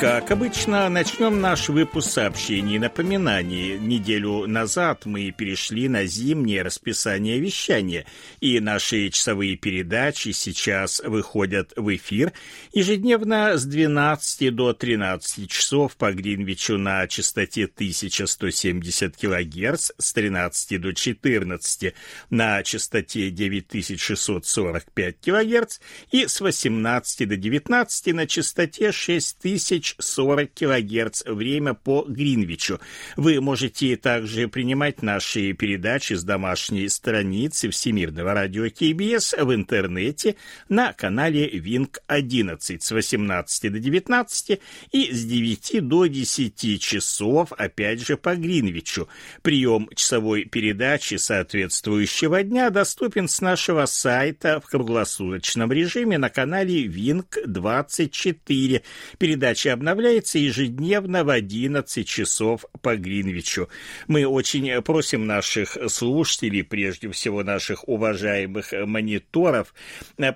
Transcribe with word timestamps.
Как 0.00 0.30
обычно, 0.30 0.88
начнем 0.88 1.40
наш 1.40 1.68
выпуск 1.68 2.12
сообщений 2.12 2.76
и 2.76 2.78
напоминаний. 2.78 3.76
Неделю 3.80 4.46
назад 4.46 5.06
мы 5.06 5.32
перешли 5.32 5.88
на 5.88 6.04
зимнее 6.06 6.62
расписание 6.62 7.40
вещания, 7.40 8.06
и 8.38 8.60
наши 8.60 9.08
часовые 9.10 9.56
передачи 9.56 10.30
сейчас 10.30 11.00
выходят 11.04 11.72
в 11.74 11.92
эфир 11.96 12.32
ежедневно 12.72 13.58
с 13.58 13.64
12 13.64 14.54
до 14.54 14.72
13 14.72 15.50
часов 15.50 15.96
по 15.96 16.12
Гринвичу 16.12 16.78
на 16.78 17.04
частоте 17.08 17.64
1170 17.64 19.16
кГц, 19.16 19.90
с 19.98 20.12
13 20.12 20.80
до 20.80 20.94
14 20.94 21.94
на 22.30 22.62
частоте 22.62 23.30
9645 23.30 25.16
кГц 25.20 25.78
и 26.12 26.28
с 26.28 26.40
18 26.40 27.28
до 27.28 27.36
19 27.36 28.14
на 28.14 28.28
частоте 28.28 28.92
6000 28.92 29.87
40 29.98 30.52
кГц 30.54 31.22
время 31.26 31.74
по 31.74 32.04
Гринвичу. 32.08 32.80
Вы 33.16 33.40
можете 33.40 33.96
также 33.96 34.48
принимать 34.48 35.02
наши 35.02 35.52
передачи 35.52 36.14
с 36.14 36.24
домашней 36.24 36.88
страницы 36.88 37.70
Всемирного 37.70 38.34
радио 38.34 38.68
КБС 38.70 39.34
в 39.38 39.54
интернете 39.54 40.36
на 40.68 40.92
канале 40.92 41.48
Винк 41.48 41.98
11 42.06 42.82
с 42.82 42.90
18 42.90 43.72
до 43.72 43.78
19 43.78 44.60
и 44.92 45.12
с 45.12 45.24
9 45.24 45.86
до 45.86 46.06
10 46.06 46.80
часов, 46.80 47.52
опять 47.52 48.06
же, 48.06 48.16
по 48.16 48.34
Гринвичу. 48.34 49.08
Прием 49.42 49.88
часовой 49.94 50.44
передачи 50.44 51.14
соответствующего 51.16 52.42
дня 52.42 52.70
доступен 52.70 53.28
с 53.28 53.40
нашего 53.40 53.86
сайта 53.86 54.60
в 54.60 54.68
круглосуточном 54.68 55.72
режиме 55.72 56.18
на 56.18 56.30
канале 56.30 56.82
Винк 56.82 57.38
24. 57.46 58.82
Передача 59.18 59.72
обновляется 59.78 60.40
ежедневно 60.40 61.22
в 61.22 61.30
11 61.30 62.06
часов 62.06 62.64
по 62.82 62.96
Гринвичу. 62.96 63.68
Мы 64.08 64.26
очень 64.26 64.82
просим 64.82 65.24
наших 65.26 65.78
слушателей, 65.88 66.64
прежде 66.64 67.08
всего 67.12 67.44
наших 67.44 67.88
уважаемых 67.88 68.72
мониторов, 68.72 69.72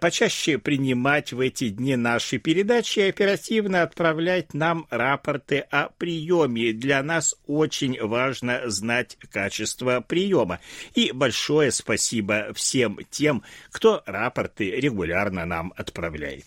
почаще 0.00 0.58
принимать 0.58 1.32
в 1.32 1.40
эти 1.40 1.70
дни 1.70 1.96
наши 1.96 2.38
передачи 2.38 3.00
и 3.00 3.08
оперативно 3.08 3.82
отправлять 3.82 4.54
нам 4.54 4.86
рапорты 4.90 5.58
о 5.70 5.88
приеме. 5.88 6.72
Для 6.72 7.02
нас 7.02 7.34
очень 7.48 8.00
важно 8.00 8.70
знать 8.70 9.18
качество 9.32 10.04
приема. 10.06 10.60
И 10.94 11.10
большое 11.12 11.72
спасибо 11.72 12.52
всем 12.54 13.00
тем, 13.10 13.42
кто 13.72 14.04
рапорты 14.06 14.70
регулярно 14.70 15.44
нам 15.44 15.72
отправляет. 15.76 16.46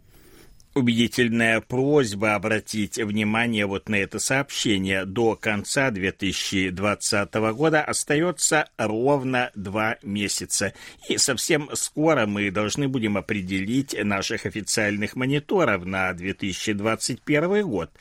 убедительная 0.73 1.59
просьба 1.59 2.35
обратить 2.35 2.97
внимание 2.97 3.65
вот 3.65 3.89
на 3.89 3.95
это 3.95 4.19
сообщение. 4.19 5.05
До 5.05 5.35
конца 5.35 5.91
2020 5.91 7.33
года 7.33 7.83
остается 7.83 8.69
ровно 8.77 9.51
два 9.53 9.97
месяца. 10.01 10.73
И 11.09 11.17
совсем 11.17 11.69
скоро 11.73 12.25
мы 12.25 12.51
должны 12.51 12.87
будем 12.87 13.17
определить 13.17 13.95
наших 14.01 14.45
официальных 14.45 15.15
мониторов 15.15 15.85
на 15.85 16.13
2021 16.13 17.67
год. 17.67 17.91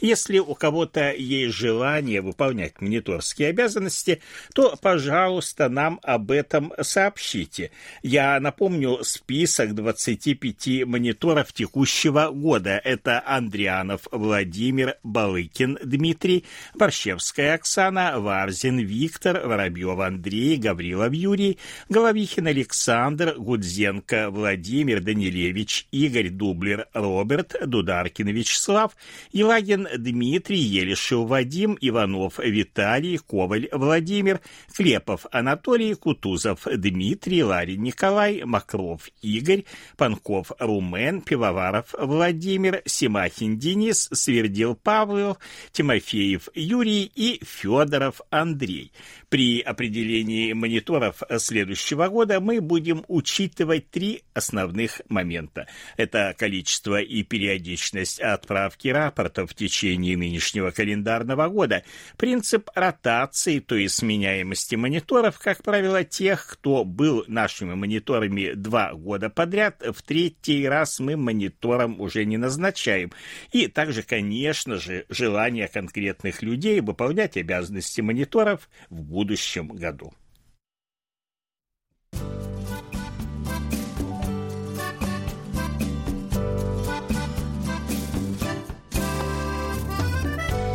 Если 0.00 0.38
у 0.38 0.54
кого-то 0.54 1.12
есть 1.12 1.56
желание 1.56 2.20
выполнять 2.20 2.80
мониторские 2.80 3.48
обязанности, 3.48 4.22
то, 4.54 4.76
пожалуйста, 4.80 5.68
нам 5.68 5.98
об 6.02 6.30
этом 6.30 6.72
сообщите. 6.80 7.72
Я 8.02 8.38
напомню 8.38 9.02
список 9.02 9.74
25 9.74 10.86
мониторов 10.86 11.52
текущего 11.52 12.19
этого 12.20 12.32
года. 12.32 12.80
Это 12.84 13.22
Андрианов 13.26 14.02
Владимир, 14.10 14.96
Балыкин 15.02 15.78
Дмитрий, 15.82 16.44
Борщевская 16.74 17.54
Оксана, 17.54 18.18
Варзин 18.18 18.78
Виктор, 18.78 19.46
Воробьев 19.46 19.98
Андрей, 19.98 20.56
Гаврилов 20.56 21.12
Юрий, 21.12 21.58
Головихин 21.88 22.46
Александр, 22.46 23.34
Гудзенко 23.36 24.30
Владимир, 24.30 25.00
Данилевич, 25.00 25.86
Игорь 25.90 26.30
Дублер 26.30 26.88
Роберт, 26.92 27.56
Дударкин 27.66 28.28
Вячеслав, 28.28 28.96
Елагин 29.32 29.88
Дмитрий, 29.96 30.58
Елишев 30.58 31.28
Вадим, 31.28 31.76
Иванов 31.80 32.38
Виталий, 32.38 33.18
Коваль 33.18 33.68
Владимир, 33.72 34.40
Клепов 34.74 35.26
Анатолий, 35.30 35.94
Кутузов 35.94 36.66
Дмитрий, 36.66 37.42
Ларин 37.42 37.82
Николай, 37.82 38.42
Макров 38.44 39.08
Игорь, 39.22 39.64
Панков 39.96 40.52
Румен, 40.58 41.20
Пивоваров 41.20 41.94
Владимир, 42.10 42.82
Симахин 42.86 43.56
Денис, 43.56 44.08
Свердил 44.12 44.74
Павел, 44.74 45.38
Тимофеев 45.70 46.48
Юрий 46.56 47.04
и 47.04 47.40
Федоров 47.44 48.20
Андрей. 48.30 48.90
При 49.28 49.60
определении 49.60 50.52
мониторов 50.52 51.22
следующего 51.38 52.08
года 52.08 52.40
мы 52.40 52.60
будем 52.60 53.04
учитывать 53.06 53.90
три 53.90 54.24
основных 54.34 55.02
момента. 55.08 55.68
Это 55.96 56.34
количество 56.36 57.00
и 57.00 57.22
периодичность 57.22 58.18
отправки 58.18 58.88
рапортов 58.88 59.52
в 59.52 59.54
течение 59.54 60.16
нынешнего 60.16 60.72
календарного 60.72 61.46
года, 61.46 61.84
принцип 62.16 62.70
ротации, 62.74 63.60
то 63.60 63.76
есть 63.76 63.94
сменяемости 63.94 64.74
мониторов, 64.74 65.38
как 65.38 65.62
правило, 65.62 66.02
тех, 66.02 66.44
кто 66.44 66.84
был 66.84 67.22
нашими 67.28 67.74
мониторами 67.74 68.54
два 68.54 68.94
года 68.94 69.30
подряд, 69.30 69.80
в 69.80 70.02
третий 70.02 70.66
раз 70.66 70.98
мы 70.98 71.16
монитором 71.16 71.99
уже 72.00 72.24
не 72.24 72.36
назначаем. 72.36 73.12
И 73.52 73.68
также, 73.68 74.02
конечно 74.02 74.76
же, 74.76 75.06
желание 75.08 75.68
конкретных 75.68 76.42
людей 76.42 76.80
выполнять 76.80 77.36
обязанности 77.36 78.00
мониторов 78.00 78.68
в 78.88 79.02
будущем 79.02 79.68
году. 79.68 80.12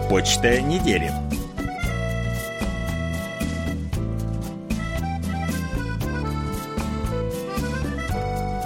Почта 0.09 0.61
недели. 0.61 1.24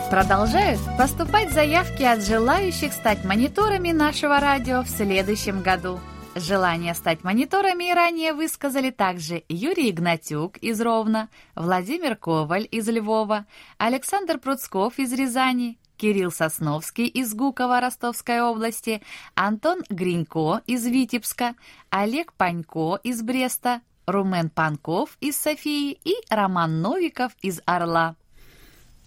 Продолжают 0.09 0.79
поступать 0.97 1.53
заявки 1.53 2.01
от 2.01 2.23
желающих 2.23 2.93
стать 2.93 3.23
мониторами 3.23 3.91
нашего 3.91 4.39
радио 4.39 4.81
в 4.81 4.89
следующем 4.89 5.61
году. 5.61 5.99
Желание 6.33 6.95
стать 6.95 7.23
мониторами 7.23 7.93
ранее 7.93 8.33
высказали 8.33 8.89
также 8.89 9.43
Юрий 9.49 9.91
Игнатюк 9.91 10.57
из 10.57 10.81
Ровно, 10.81 11.29
Владимир 11.53 12.15
Коваль 12.15 12.67
из 12.71 12.89
Львова, 12.89 13.45
Александр 13.77 14.39
Пруцков 14.39 14.97
из 14.97 15.13
Рязани, 15.13 15.77
Кирилл 15.95 16.31
Сосновский 16.31 17.05
из 17.05 17.35
Гукова 17.35 17.79
Ростовской 17.79 18.41
области, 18.41 19.03
Антон 19.35 19.83
Гринько 19.89 20.61
из 20.65 20.87
Витебска, 20.87 21.53
Олег 21.91 22.33
Панько 22.33 22.99
из 23.03 23.21
Бреста, 23.21 23.81
Румен 24.07 24.49
Панков 24.49 25.17
из 25.19 25.37
Софии 25.39 25.91
и 25.91 26.15
Роман 26.31 26.81
Новиков 26.81 27.31
из 27.43 27.61
Орла. 27.65 28.15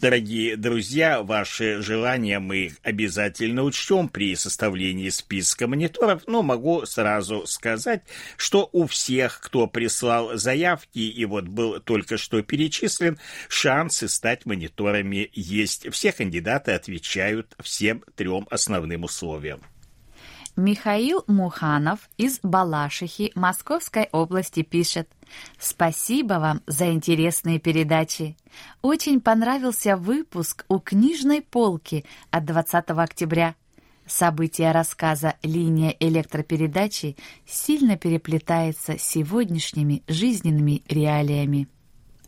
Дорогие 0.02 0.56
друзья, 0.56 1.22
ваши 1.22 1.81
желания 1.81 2.40
мы 2.40 2.72
обязательно 2.82 3.62
учтем 3.62 4.08
при 4.08 4.34
составлении 4.34 5.08
списка 5.10 5.69
мониторов, 5.69 6.25
но 6.26 6.43
могу 6.43 6.84
сразу 6.87 7.46
сказать, 7.46 8.02
что 8.37 8.69
у 8.72 8.88
всех, 8.88 9.38
кто 9.40 9.69
прислал 9.69 10.37
заявки 10.37 10.99
и 10.99 11.25
вот 11.25 11.44
был 11.44 11.78
только 11.78 12.16
что 12.16 12.43
перечислен, 12.43 13.20
шансы 13.49 14.08
стать 14.08 14.44
мониторами 14.44 15.31
есть. 15.34 15.88
Все 15.93 16.10
кандидаты 16.10 16.72
отвечают 16.72 17.54
всем 17.60 18.02
трем 18.16 18.49
основным 18.50 19.04
условиям. 19.04 19.60
Михаил 20.56 21.25
Муханов 21.28 22.10
из 22.19 22.38
Балашихи 22.43 23.32
Московской 23.34 24.10
области 24.12 24.62
пишет 24.62 25.08
«Спасибо 25.58 26.34
вам 26.34 26.60
за 26.66 26.93
интересные 26.93 27.58
передачи. 27.58 28.37
Очень 28.82 29.22
понравился 29.22 29.96
выпуск 29.96 30.66
у 30.69 30.78
книжной 30.78 31.40
полки 31.40 32.04
от 32.31 32.44
20 32.44 32.90
октября. 32.90 33.54
События 34.06 34.72
рассказа 34.72 35.37
«Линия 35.43 35.96
электропередачи» 35.99 37.16
сильно 37.46 37.96
переплетается 37.96 38.99
с 38.99 39.02
сегодняшними 39.02 40.02
жизненными 40.06 40.82
реалиями. 40.87 41.69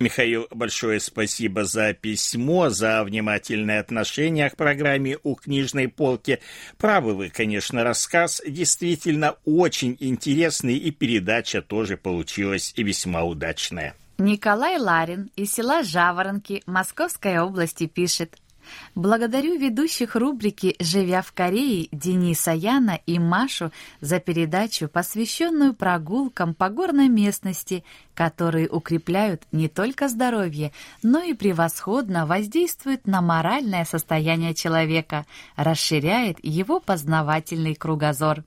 Михаил, 0.00 0.48
большое 0.50 0.98
спасибо 0.98 1.64
за 1.64 1.94
письмо, 1.94 2.68
за 2.68 3.04
внимательное 3.04 3.80
отношение 3.80 4.50
к 4.50 4.56
программе 4.56 5.18
«У 5.22 5.34
книжной 5.36 5.88
полки». 5.88 6.40
Правы 6.78 7.14
вы, 7.14 7.30
конечно, 7.30 7.84
рассказ 7.84 8.42
действительно 8.46 9.36
очень 9.44 9.96
интересный, 10.00 10.76
и 10.76 10.90
передача 10.90 11.62
тоже 11.62 11.96
получилась 11.96 12.74
весьма 12.76 13.22
удачная. 13.22 13.94
Николай 14.18 14.78
Ларин 14.78 15.30
из 15.34 15.52
села 15.52 15.82
Жаворонки 15.82 16.62
Московской 16.66 17.38
области 17.38 17.86
пишет. 17.86 18.38
Благодарю 18.94 19.58
ведущих 19.58 20.16
рубрики 20.16 20.76
«Живя 20.80 21.22
в 21.22 21.32
Корее» 21.32 21.88
Дениса 21.92 22.52
Яна 22.52 23.00
и 23.06 23.18
Машу 23.18 23.72
за 24.00 24.20
передачу, 24.20 24.88
посвященную 24.88 25.74
прогулкам 25.74 26.54
по 26.54 26.68
горной 26.68 27.08
местности, 27.08 27.84
которые 28.14 28.68
укрепляют 28.68 29.42
не 29.52 29.68
только 29.68 30.08
здоровье, 30.08 30.72
но 31.02 31.22
и 31.22 31.34
превосходно 31.34 32.26
воздействуют 32.26 33.06
на 33.06 33.20
моральное 33.20 33.84
состояние 33.84 34.54
человека, 34.54 35.26
расширяет 35.56 36.38
его 36.42 36.80
познавательный 36.80 37.74
кругозор. 37.74 38.44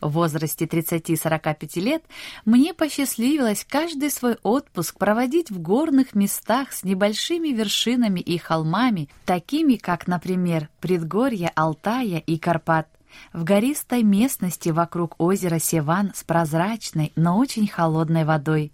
В 0.00 0.10
возрасте 0.10 0.66
30-45 0.66 1.80
лет 1.80 2.04
мне 2.44 2.74
посчастливилось 2.74 3.66
каждый 3.68 4.10
свой 4.10 4.36
отпуск 4.42 4.98
проводить 4.98 5.50
в 5.50 5.60
горных 5.60 6.14
местах 6.14 6.72
с 6.72 6.84
небольшими 6.84 7.48
вершинами 7.48 8.20
и 8.20 8.38
холмами, 8.38 9.08
такими 9.24 9.76
как, 9.76 10.06
например, 10.06 10.68
предгорья 10.80 11.50
Алтая 11.54 12.18
и 12.18 12.38
Карпат. 12.38 12.88
В 13.32 13.44
гористой 13.44 14.02
местности 14.02 14.70
вокруг 14.70 15.14
озера 15.18 15.58
Севан 15.58 16.12
с 16.14 16.24
прозрачной, 16.24 17.12
но 17.16 17.38
очень 17.38 17.68
холодной 17.68 18.24
водой, 18.24 18.72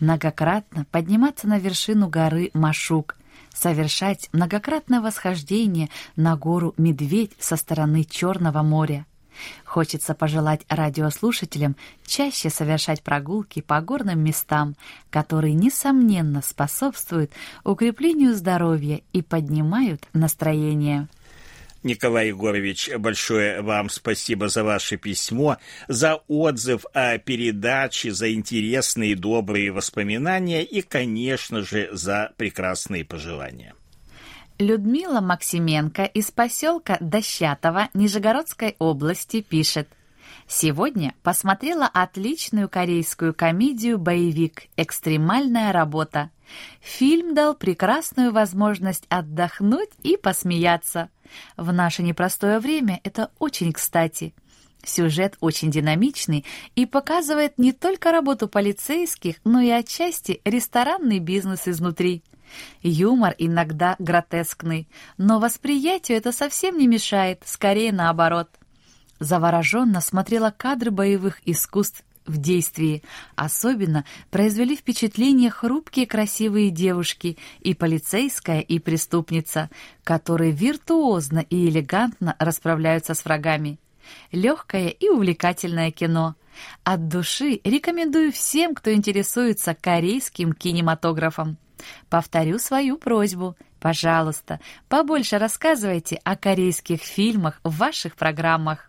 многократно 0.00 0.86
подниматься 0.90 1.46
на 1.48 1.58
вершину 1.58 2.08
горы 2.08 2.50
Машук, 2.54 3.16
совершать 3.54 4.28
многократное 4.32 5.00
восхождение 5.00 5.88
на 6.16 6.36
гору 6.36 6.74
Медведь 6.76 7.32
со 7.38 7.56
стороны 7.56 8.04
Черного 8.04 8.62
моря, 8.62 9.06
Хочется 9.64 10.14
пожелать 10.14 10.62
радиослушателям 10.68 11.76
чаще 12.06 12.50
совершать 12.50 13.02
прогулки 13.02 13.60
по 13.60 13.80
горным 13.80 14.20
местам, 14.20 14.76
которые, 15.10 15.54
несомненно, 15.54 16.42
способствуют 16.42 17.32
укреплению 17.64 18.34
здоровья 18.34 19.00
и 19.12 19.22
поднимают 19.22 20.06
настроение. 20.12 21.08
Николай 21.84 22.28
Егорович, 22.28 22.90
большое 22.98 23.62
вам 23.62 23.88
спасибо 23.88 24.48
за 24.48 24.64
ваше 24.64 24.96
письмо, 24.96 25.58
за 25.86 26.16
отзыв 26.26 26.84
о 26.92 27.18
передаче, 27.18 28.12
за 28.12 28.32
интересные 28.32 29.12
и 29.12 29.14
добрые 29.14 29.70
воспоминания 29.70 30.64
и, 30.64 30.82
конечно 30.82 31.62
же, 31.62 31.88
за 31.92 32.32
прекрасные 32.36 33.04
пожелания. 33.04 33.74
Людмила 34.58 35.20
Максименко 35.20 36.02
из 36.02 36.32
поселка 36.32 36.96
Дощатова 37.00 37.90
Нижегородской 37.94 38.74
области 38.80 39.40
пишет. 39.40 39.88
Сегодня 40.48 41.14
посмотрела 41.22 41.86
отличную 41.86 42.68
корейскую 42.68 43.34
комедию-боевик 43.34 44.64
«Экстремальная 44.76 45.72
работа». 45.72 46.30
Фильм 46.80 47.34
дал 47.34 47.54
прекрасную 47.54 48.32
возможность 48.32 49.04
отдохнуть 49.08 49.90
и 50.02 50.16
посмеяться. 50.16 51.08
В 51.56 51.72
наше 51.72 52.02
непростое 52.02 52.58
время 52.58 53.00
это 53.04 53.30
очень 53.38 53.72
кстати. 53.72 54.34
Сюжет 54.84 55.36
очень 55.38 55.70
динамичный 55.70 56.44
и 56.74 56.84
показывает 56.84 57.58
не 57.58 57.72
только 57.72 58.10
работу 58.10 58.48
полицейских, 58.48 59.36
но 59.44 59.60
и 59.60 59.70
отчасти 59.70 60.40
ресторанный 60.44 61.20
бизнес 61.20 61.68
изнутри. 61.68 62.24
Юмор 62.82 63.34
иногда 63.38 63.96
гротескный, 63.98 64.88
но 65.16 65.38
восприятию 65.38 66.18
это 66.18 66.32
совсем 66.32 66.78
не 66.78 66.86
мешает, 66.86 67.42
скорее 67.44 67.92
наоборот. 67.92 68.48
Завороженно 69.20 70.00
смотрела 70.00 70.54
кадры 70.56 70.90
боевых 70.90 71.40
искусств 71.44 72.04
в 72.28 72.36
действии. 72.36 73.02
Особенно 73.34 74.04
произвели 74.30 74.76
впечатление 74.76 75.50
хрупкие 75.50 76.06
красивые 76.06 76.70
девушки 76.70 77.38
и 77.60 77.74
полицейская, 77.74 78.60
и 78.60 78.78
преступница, 78.78 79.70
которые 80.04 80.52
виртуозно 80.52 81.40
и 81.40 81.68
элегантно 81.68 82.36
расправляются 82.38 83.14
с 83.14 83.24
врагами. 83.24 83.80
Легкое 84.30 84.88
и 84.88 85.08
увлекательное 85.08 85.90
кино. 85.90 86.36
От 86.84 87.08
души 87.08 87.60
рекомендую 87.64 88.32
всем, 88.32 88.74
кто 88.74 88.92
интересуется 88.92 89.74
корейским 89.74 90.52
кинематографом. 90.52 91.58
Повторю 92.08 92.58
свою 92.58 92.96
просьбу. 92.96 93.56
Пожалуйста, 93.80 94.60
побольше 94.88 95.38
рассказывайте 95.38 96.20
о 96.24 96.36
корейских 96.36 97.00
фильмах 97.00 97.60
в 97.62 97.76
ваших 97.76 98.16
программах. 98.16 98.88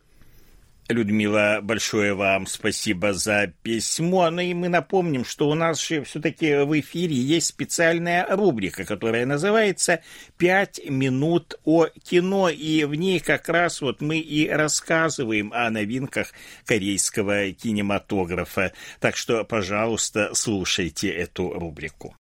Людмила, 0.89 1.59
большое 1.61 2.15
вам 2.15 2.47
спасибо 2.47 3.13
за 3.13 3.53
письмо. 3.61 4.31
Ну 4.31 4.41
и 4.41 4.55
мы 4.55 4.69
напомним, 4.69 5.23
что 5.23 5.47
у 5.47 5.53
нас 5.53 5.85
же 5.85 6.03
все-таки 6.03 6.63
в 6.65 6.79
эфире 6.79 7.13
есть 7.13 7.45
специальная 7.45 8.25
рубрика, 8.35 8.85
которая 8.85 9.27
называется 9.27 10.01
«Пять 10.37 10.81
минут 10.89 11.59
о 11.63 11.85
кино». 11.85 12.49
И 12.49 12.85
в 12.85 12.95
ней 12.95 13.19
как 13.19 13.49
раз 13.49 13.81
вот 13.81 14.01
мы 14.01 14.17
и 14.17 14.49
рассказываем 14.49 15.53
о 15.53 15.69
новинках 15.69 16.33
корейского 16.65 17.51
кинематографа. 17.51 18.73
Так 18.99 19.15
что, 19.15 19.43
пожалуйста, 19.43 20.31
слушайте 20.33 21.09
эту 21.09 21.51
рубрику. 21.53 22.15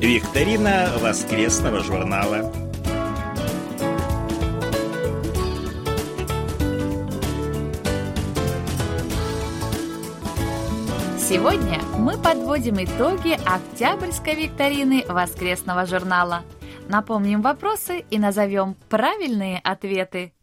Викторина 0.00 0.92
воскресного 1.00 1.82
журнала. 1.82 2.52
Сегодня 11.18 11.80
мы 11.98 12.18
подводим 12.18 12.84
итоги 12.84 13.38
октябрьской 13.46 14.34
викторины 14.34 15.02
воскресного 15.08 15.86
журнала. 15.86 16.44
Напомним 16.90 17.40
вопросы 17.40 18.04
и 18.10 18.18
назовем 18.18 18.76
правильные 18.90 19.60
ответы. 19.64 20.34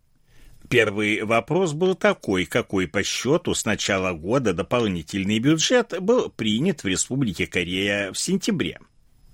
Первый 0.67 1.21
вопрос 1.21 1.73
был 1.73 1.93
такой, 1.93 2.45
какой 2.45 2.87
по 2.87 3.03
счету 3.03 3.53
с 3.53 3.65
начала 3.65 4.13
года 4.13 4.55
дополнительный 4.55 5.37
бюджет 5.37 5.93
был 6.01 6.29
принят 6.29 6.83
в 6.83 6.87
Республике 6.87 7.45
Корея 7.45 8.11
в 8.11 8.17
сентябре. 8.17 8.79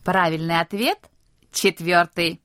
Правильный 0.10 0.60
ответ– 0.60 0.98
четвертый. 1.52 2.42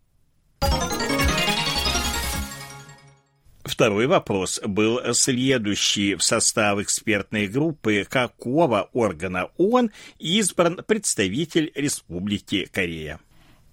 Второй 3.64 4.06
вопрос 4.06 4.61
был 4.66 5.00
следующий. 5.14 6.14
В 6.14 6.23
состав 6.23 6.78
экспертной 6.80 7.47
группы 7.47 8.06
какого 8.06 8.90
органа 8.92 9.49
ООН 9.56 9.92
избран 10.18 10.85
представитель 10.87 11.73
Республики 11.75 12.68
Корея? 12.71 13.18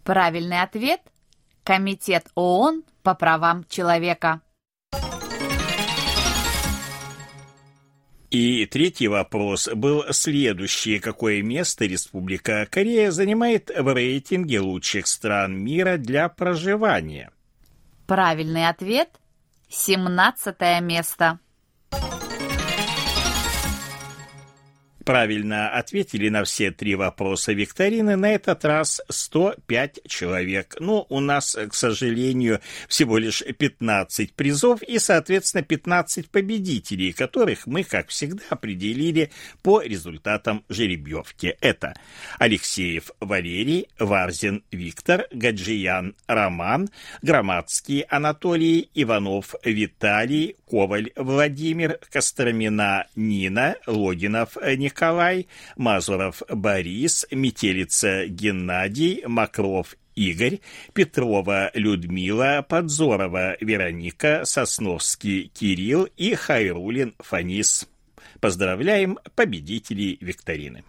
Правильный 0.06 0.62
ответ– 0.62 1.02
Комитет 1.66 2.28
ООН 2.36 2.86
по 3.04 3.14
правам 3.14 3.66
человека. 3.68 4.40
И 8.32 8.66
третий 8.66 9.10
вопрос 9.10 9.68
был 9.76 10.06
следующий. 10.12 11.00
Какое 11.00 11.42
место 11.42 11.84
Республика 11.84 12.66
Корея 12.72 13.12
занимает 13.12 13.70
в 13.78 13.94
рейтинге 13.94 14.62
лучших 14.62 15.08
стран 15.08 15.58
мира 15.58 15.98
для 15.98 16.30
проживания? 16.30 17.30
Правильный 18.08 18.70
ответ– 18.70 19.10
17 19.70 20.56
место. 20.82 21.40
Правильно 25.06 25.70
ответили 25.70 26.30
на 26.30 26.44
все 26.44 26.70
три 26.72 26.96
вопроса 26.96 27.54
викторины 27.54 28.16
на 28.16 28.34
этот 28.34 28.64
раз 28.66 29.02
105 29.10 30.02
человек. 30.08 30.76
Но 30.80 31.08
у 31.10 31.20
нас, 31.20 31.58
к 31.70 31.74
сожалению, 31.74 32.60
всего 32.88 33.18
лишь 33.18 33.42
15 33.42 34.34
призов 34.34 34.84
и, 34.84 35.00
соответственно, 35.00 35.64
15 35.64 36.30
победителей, 36.30 37.14
которых 37.14 37.66
мы, 37.66 37.84
как 37.84 38.10
всегда, 38.10 38.44
определили 38.50 39.32
по 39.64 39.82
результатам 39.82 40.64
жеребьевки. 40.70 41.58
Это 41.62 41.96
Алексеев 42.38 43.10
Валерий, 43.20 43.88
Варзин 43.98 44.64
Виктор, 44.72 45.26
Гаджиян 45.32 46.16
Роман, 46.28 46.90
Громадский 47.24 48.02
Анатолий, 48.02 48.90
Иванов 48.94 49.56
Виталий, 49.64 50.58
Коваль 50.70 51.12
Владимир, 51.16 52.00
Костромина 52.12 53.08
Нина, 53.16 53.78
Логинов 53.88 54.58
Николай, 54.58 54.91
Николай, 54.92 55.48
Мазуров 55.78 56.44
Борис, 56.50 57.26
Метелица 57.32 58.28
Геннадий, 58.28 59.24
Макров 59.26 59.96
Игорь, 60.16 60.60
Петрова 60.94 61.72
Людмила, 61.74 62.66
Подзорова 62.68 63.56
Вероника, 63.62 64.42
Сосновский 64.44 65.48
Кирилл 65.48 66.08
и 66.18 66.36
Хайрулин 66.36 67.16
Фанис. 67.20 67.88
Поздравляем 68.42 69.18
победителей 69.36 70.18
викторины. 70.20 70.84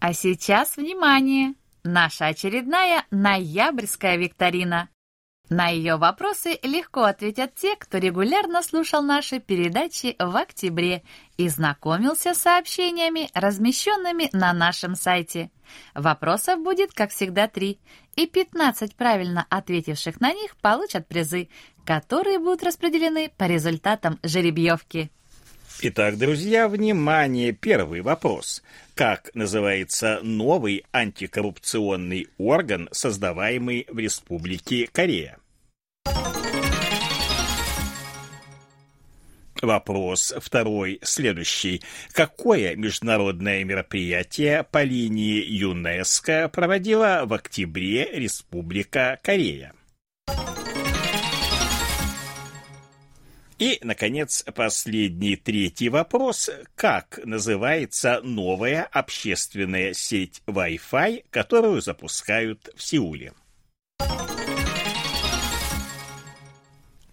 А 0.00 0.12
сейчас 0.12 0.76
внимание! 0.76 1.54
Наша 1.84 2.26
очередная 2.26 3.06
ноябрьская 3.10 4.16
викторина. 4.16 4.88
На 5.50 5.66
ее 5.66 5.96
вопросы 5.96 6.60
легко 6.62 7.02
ответят 7.02 7.56
те, 7.56 7.74
кто 7.74 7.98
регулярно 7.98 8.62
слушал 8.62 9.02
наши 9.02 9.40
передачи 9.40 10.14
в 10.20 10.36
октябре 10.36 11.02
и 11.38 11.48
знакомился 11.48 12.34
с 12.34 12.42
сообщениями, 12.42 13.28
размещенными 13.34 14.30
на 14.32 14.52
нашем 14.52 14.94
сайте. 14.94 15.50
Вопросов 15.92 16.60
будет, 16.62 16.92
как 16.92 17.10
всегда, 17.10 17.48
три, 17.48 17.80
и 18.14 18.28
15 18.28 18.94
правильно 18.94 19.44
ответивших 19.50 20.20
на 20.20 20.32
них 20.32 20.56
получат 20.56 21.08
призы, 21.08 21.48
которые 21.84 22.38
будут 22.38 22.62
распределены 22.62 23.32
по 23.36 23.44
результатам 23.44 24.20
жеребьевки. 24.22 25.10
Итак, 25.82 26.18
друзья, 26.18 26.68
внимание, 26.68 27.52
первый 27.52 28.02
вопрос. 28.02 28.62
Как 28.94 29.30
называется 29.32 30.20
новый 30.22 30.84
антикоррупционный 30.92 32.28
орган, 32.36 32.90
создаваемый 32.92 33.86
в 33.88 33.98
Республике 33.98 34.90
Корея? 34.92 35.38
Вопрос 39.62 40.34
второй 40.38 40.98
следующий. 41.02 41.80
Какое 42.12 42.76
международное 42.76 43.64
мероприятие 43.64 44.64
по 44.64 44.82
линии 44.82 45.42
ЮНЕСКО 45.42 46.50
проводила 46.52 47.22
в 47.24 47.32
октябре 47.32 48.04
Республика 48.12 49.18
Корея? 49.22 49.72
И, 53.60 53.78
наконец, 53.82 54.42
последний 54.54 55.36
третий 55.36 55.90
вопрос. 55.90 56.48
Как 56.74 57.20
называется 57.26 58.22
новая 58.22 58.88
общественная 58.90 59.92
сеть 59.92 60.40
Wi-Fi, 60.46 61.26
которую 61.28 61.82
запускают 61.82 62.70
в 62.74 62.82
Сеуле? 62.82 63.34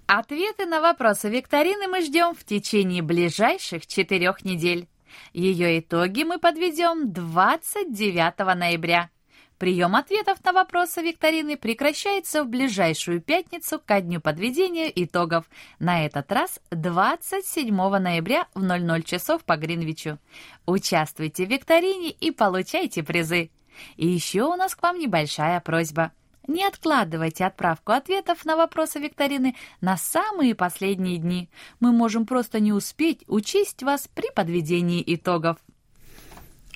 Ответы 0.06 0.66
на 0.66 0.80
вопросы 0.80 1.27
викторины 1.27 1.89
мы 1.89 2.01
ждем 2.01 2.34
в 2.34 2.46
течение 2.46 3.01
ближайших 3.01 3.86
четырех 3.86 4.46
недель. 4.46 4.88
Ее 5.34 5.82
итоги 5.82 6.24
мы 6.24 6.39
подведем 6.39 7.12
29 7.12 8.56
ноября. 8.56 9.10
Прием 9.58 9.96
ответов 9.96 10.44
на 10.44 10.54
вопросы 10.54 11.02
викторины 11.02 11.58
прекращается 11.58 12.44
в 12.44 12.48
ближайшую 12.48 13.22
пятницу 13.22 13.82
ко 13.84 14.02
дню 14.02 14.22
подведения 14.22 14.92
итогов, 14.94 15.46
на 15.80 16.06
этот 16.06 16.32
раз 16.32 16.60
27 16.70 17.76
ноября 17.76 18.48
в 18.54 18.62
00 18.62 19.02
часов 19.02 19.44
по 19.44 19.58
Гринвичу. 19.58 20.20
Участвуйте 20.68 21.46
в 21.48 21.50
викторине 21.50 22.12
и 22.12 22.30
получайте 22.30 23.02
призы. 23.02 23.50
И 23.96 24.08
еще 24.08 24.44
у 24.44 24.56
нас 24.56 24.76
к 24.76 24.84
вам 24.84 25.00
небольшая 25.00 25.60
просьба– 25.60 26.12
не 26.48 26.64
откладывайте 26.64 27.46
отправку 27.46 27.92
ответов 27.92 28.46
на 28.46 28.56
вопросы 28.56 29.00
викторины 29.00 29.56
на 29.82 29.98
самые 29.98 30.56
последние 30.56 31.18
дни. 31.18 31.50
Мы 31.82 31.92
можем 31.92 32.26
просто 32.26 32.62
не 32.62 32.72
успеть 32.72 33.26
учесть 33.28 33.84
вас 33.84 34.08
при 34.08 34.32
подведении 34.32 35.04
итогов. 35.06 35.58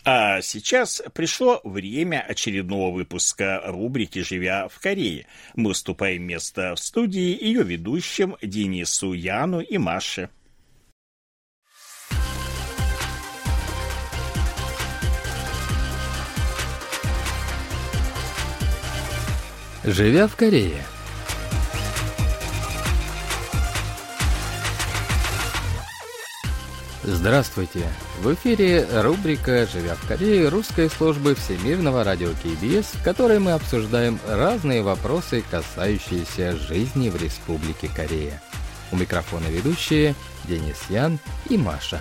А 0.04 0.42
сейчас 0.42 1.02
пришло 1.14 1.62
время 1.64 2.26
очередного 2.28 2.92
выпуска 2.92 3.62
рубрики 3.66 4.20
«Живя 4.20 4.68
в 4.68 4.80
Корее». 4.80 5.28
Мы 5.56 5.72
уступаем 5.72 6.24
место 6.24 6.74
в 6.74 6.80
студии 6.80 7.38
ее 7.40 7.62
ведущим 7.62 8.36
Денису 8.42 9.14
Яну 9.14 9.60
и 9.60 9.78
Маше. 9.78 10.30
Живя 19.84 20.28
в 20.28 20.36
Корее. 20.36 20.84
Здравствуйте! 27.04 27.88
В 28.20 28.32
эфире 28.36 28.88
рубрика 29.02 29.66
«Живя 29.66 29.96
в 29.96 30.08
Корее» 30.08 30.50
русской 30.50 30.88
службы 30.88 31.34
Всемирного 31.34 32.04
радио 32.04 32.30
КБС, 32.30 32.94
в 32.94 33.04
которой 33.04 33.40
мы 33.40 33.54
обсуждаем 33.54 34.20
разные 34.28 34.84
вопросы, 34.84 35.44
касающиеся 35.50 36.56
жизни 36.56 37.10
в 37.10 37.20
Республике 37.20 37.90
Корея. 37.90 38.40
У 38.92 38.98
микрофона 38.98 39.48
ведущие 39.48 40.14
Денис 40.44 40.78
Ян 40.90 41.18
и 41.50 41.58
Маша. 41.58 42.00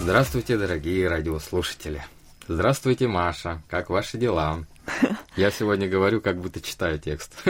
Здравствуйте, 0.00 0.58
дорогие 0.58 1.08
радиослушатели. 1.08 2.02
Здравствуйте, 2.48 3.06
Маша. 3.06 3.62
Как 3.68 3.90
ваши 3.90 4.18
дела? 4.18 4.64
Я 5.38 5.52
сегодня 5.52 5.88
говорю, 5.88 6.20
как 6.20 6.40
будто 6.40 6.60
читаю 6.60 6.98
текст. 6.98 7.32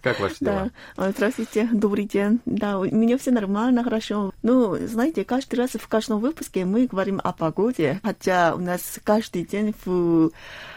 Как 0.00 0.20
ваши 0.20 0.36
дела? 0.38 0.70
Да. 0.96 1.10
Здравствуйте, 1.10 1.68
добрый 1.72 2.04
день. 2.04 2.38
Да, 2.46 2.78
у 2.78 2.84
меня 2.84 3.18
все 3.18 3.32
нормально, 3.32 3.82
хорошо. 3.82 4.32
Ну, 4.42 4.76
знаете, 4.86 5.24
каждый 5.24 5.56
раз 5.56 5.70
в 5.72 5.88
каждом 5.88 6.20
выпуске 6.20 6.66
мы 6.66 6.86
говорим 6.86 7.20
о 7.24 7.32
погоде, 7.32 7.98
хотя 8.04 8.54
у 8.54 8.60
нас 8.60 9.00
каждый 9.02 9.44
день 9.44 9.74
в 9.84 10.30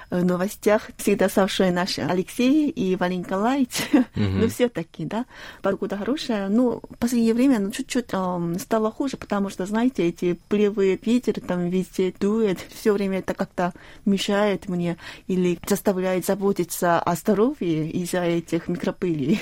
новостях 0.09 0.89
всегда 0.97 1.29
совершенно 1.29 1.81
наши 1.81 2.01
Алексей 2.01 2.69
и 2.69 2.95
Валерий 2.95 3.19
Николаевич. 3.19 3.69
Mm-hmm. 3.91 4.29
ну, 4.39 4.47
все-таки, 4.47 5.05
да, 5.05 5.25
погода 5.61 5.97
хорошая. 5.97 6.49
Ну, 6.49 6.81
в 6.89 6.97
последнее 6.97 7.33
время 7.33 7.59
ну, 7.59 7.71
чуть-чуть 7.71 8.13
эм, 8.13 8.57
стало 8.59 8.91
хуже, 8.91 9.17
потому 9.17 9.49
что, 9.49 9.65
знаете, 9.65 10.07
эти 10.07 10.39
плевые 10.47 10.97
ветер 11.01 11.39
там 11.41 11.69
везде 11.69 12.13
дует, 12.19 12.59
все 12.73 12.93
время 12.93 13.19
это 13.19 13.33
как-то 13.33 13.73
мешает 14.05 14.69
мне 14.69 14.97
или 15.27 15.59
заставляет 15.67 16.25
заботиться 16.25 16.99
о 16.99 17.15
здоровье 17.15 17.89
из-за 17.91 18.23
этих 18.23 18.67
микропылей. 18.67 19.41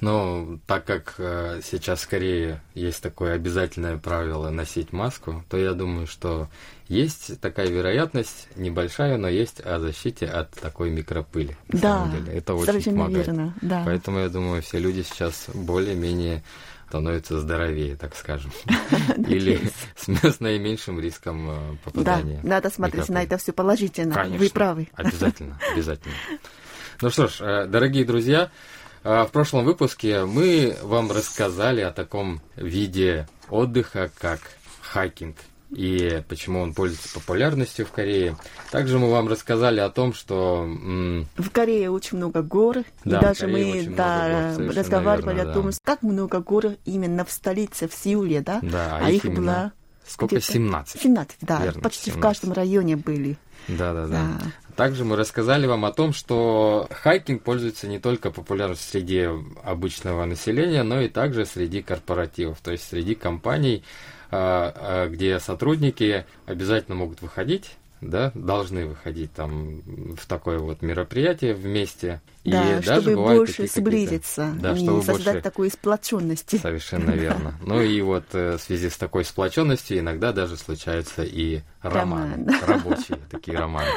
Ну, 0.00 0.60
так 0.66 0.84
как 0.84 1.14
э, 1.18 1.60
сейчас 1.64 2.00
скорее 2.00 2.60
есть 2.74 3.02
такое 3.02 3.34
обязательное 3.34 3.98
правило 3.98 4.50
носить 4.50 4.92
маску, 4.92 5.44
то 5.48 5.56
я 5.56 5.72
думаю, 5.72 6.06
что 6.06 6.48
есть 6.88 7.40
такая 7.40 7.68
вероятность, 7.68 8.48
небольшая, 8.56 9.16
но 9.16 9.28
есть 9.28 9.60
о 9.60 9.78
защите 9.78 10.26
от 10.26 10.50
такой 10.50 10.90
микропыли. 10.90 11.56
На 11.68 11.80
да, 11.80 11.98
самом 11.98 12.24
деле. 12.24 12.38
это 12.38 12.54
очень 12.54 12.84
помогает. 12.84 13.26
Верно, 13.26 13.54
да. 13.62 13.82
Поэтому 13.84 14.18
я 14.18 14.28
думаю, 14.28 14.62
все 14.62 14.78
люди 14.78 15.02
сейчас 15.02 15.46
более-менее 15.54 16.42
становятся 16.92 17.40
здоровее, 17.40 17.96
так 17.96 18.14
скажем. 18.14 18.52
Или 19.16 19.58
с, 19.96 20.40
наименьшим 20.40 21.00
риском 21.00 21.50
э, 21.50 21.76
попадания. 21.84 22.40
Да, 22.42 22.48
надо 22.50 22.68
смотреть 22.68 23.08
на 23.08 23.22
это 23.22 23.38
все 23.38 23.54
положительно. 23.54 24.14
Конечно, 24.14 24.38
Вы 24.38 24.50
правы. 24.50 24.88
Обязательно, 24.92 25.58
обязательно. 25.72 26.14
Ну 27.00 27.08
что 27.08 27.28
ж, 27.28 27.40
э, 27.40 27.66
дорогие 27.66 28.04
друзья, 28.04 28.50
в 29.02 29.28
прошлом 29.32 29.64
выпуске 29.64 30.24
мы 30.24 30.76
вам 30.82 31.10
рассказали 31.10 31.80
о 31.80 31.92
таком 31.92 32.40
виде 32.56 33.26
отдыха, 33.48 34.10
как 34.18 34.40
хайкинг 34.80 35.36
и 35.72 36.22
почему 36.28 36.60
он 36.60 36.74
пользуется 36.74 37.12
популярностью 37.14 37.86
в 37.86 37.92
Корее. 37.92 38.36
Также 38.70 38.98
мы 38.98 39.10
вам 39.10 39.28
рассказали 39.28 39.80
о 39.80 39.88
том, 39.88 40.12
что... 40.12 40.68
В 41.36 41.50
Корее 41.50 41.90
очень 41.90 42.18
много 42.18 42.42
гор, 42.42 42.84
да, 43.04 43.18
и 43.18 43.20
даже 43.22 43.46
мы 43.46 43.86
да, 43.96 44.54
гор, 44.56 44.76
разговаривали 44.76 45.36
верно, 45.36 45.50
о 45.50 45.54
том, 45.54 45.70
да. 45.70 45.76
как 45.82 46.02
много 46.02 46.40
гор 46.40 46.72
именно 46.84 47.24
в 47.24 47.32
столице, 47.32 47.88
в 47.88 47.94
Сеуле, 47.94 48.42
да? 48.42 48.60
Да, 48.62 48.98
а, 49.00 49.10
их, 49.10 49.24
их 49.24 49.34
было 49.34 49.72
сколько? 50.06 50.40
17. 50.40 51.00
17, 51.00 51.38
да. 51.40 51.62
Верно, 51.62 51.80
почти 51.80 52.10
17. 52.10 52.18
в 52.18 52.20
каждом 52.20 52.52
районе 52.52 52.96
были. 52.96 53.38
Да, 53.68 53.94
да, 53.94 54.06
да. 54.06 54.28
Да. 54.40 54.52
Также 54.76 55.04
мы 55.04 55.16
рассказали 55.16 55.66
вам 55.66 55.84
о 55.84 55.92
том, 55.92 56.12
что 56.12 56.88
хайкинг 56.90 57.42
пользуется 57.42 57.86
не 57.86 57.98
только 57.98 58.30
популярностью 58.30 58.90
среди 58.90 59.28
обычного 59.62 60.24
населения, 60.24 60.82
но 60.82 61.00
и 61.00 61.08
также 61.08 61.44
среди 61.44 61.82
корпоративов, 61.82 62.60
то 62.60 62.72
есть 62.72 62.88
среди 62.88 63.14
компаний, 63.14 63.84
а, 64.30 64.72
а, 64.74 65.08
где 65.08 65.38
сотрудники 65.40 66.24
обязательно 66.46 66.96
могут 66.96 67.20
выходить 67.20 67.76
да, 68.02 68.32
должны 68.34 68.86
выходить 68.86 69.32
там 69.32 69.80
в 70.16 70.26
такое 70.26 70.58
вот 70.58 70.82
мероприятие 70.82 71.54
вместе. 71.54 72.20
Да, 72.44 72.78
и 72.78 72.82
даже 72.82 73.02
чтобы 73.02 73.16
бывают 73.16 73.38
больше 73.38 73.66
сблизиться 73.68 74.52
Да, 74.60 74.72
и 74.72 74.76
чтобы 74.76 75.02
создать 75.02 75.34
больше... 75.34 75.40
такую 75.40 75.70
сплоченность. 75.70 76.60
Совершенно 76.60 77.12
верно. 77.12 77.54
Ну 77.64 77.80
и 77.80 78.00
вот 78.02 78.24
э, 78.32 78.58
в 78.58 78.60
связи 78.60 78.90
с 78.90 78.96
такой 78.96 79.24
сплоченностью 79.24 79.98
иногда 79.98 80.32
даже 80.32 80.56
случаются 80.56 81.22
и 81.22 81.60
романы, 81.80 82.44
Роман. 82.44 82.60
рабочие 82.66 83.18
такие 83.30 83.56
романы. 83.56 83.88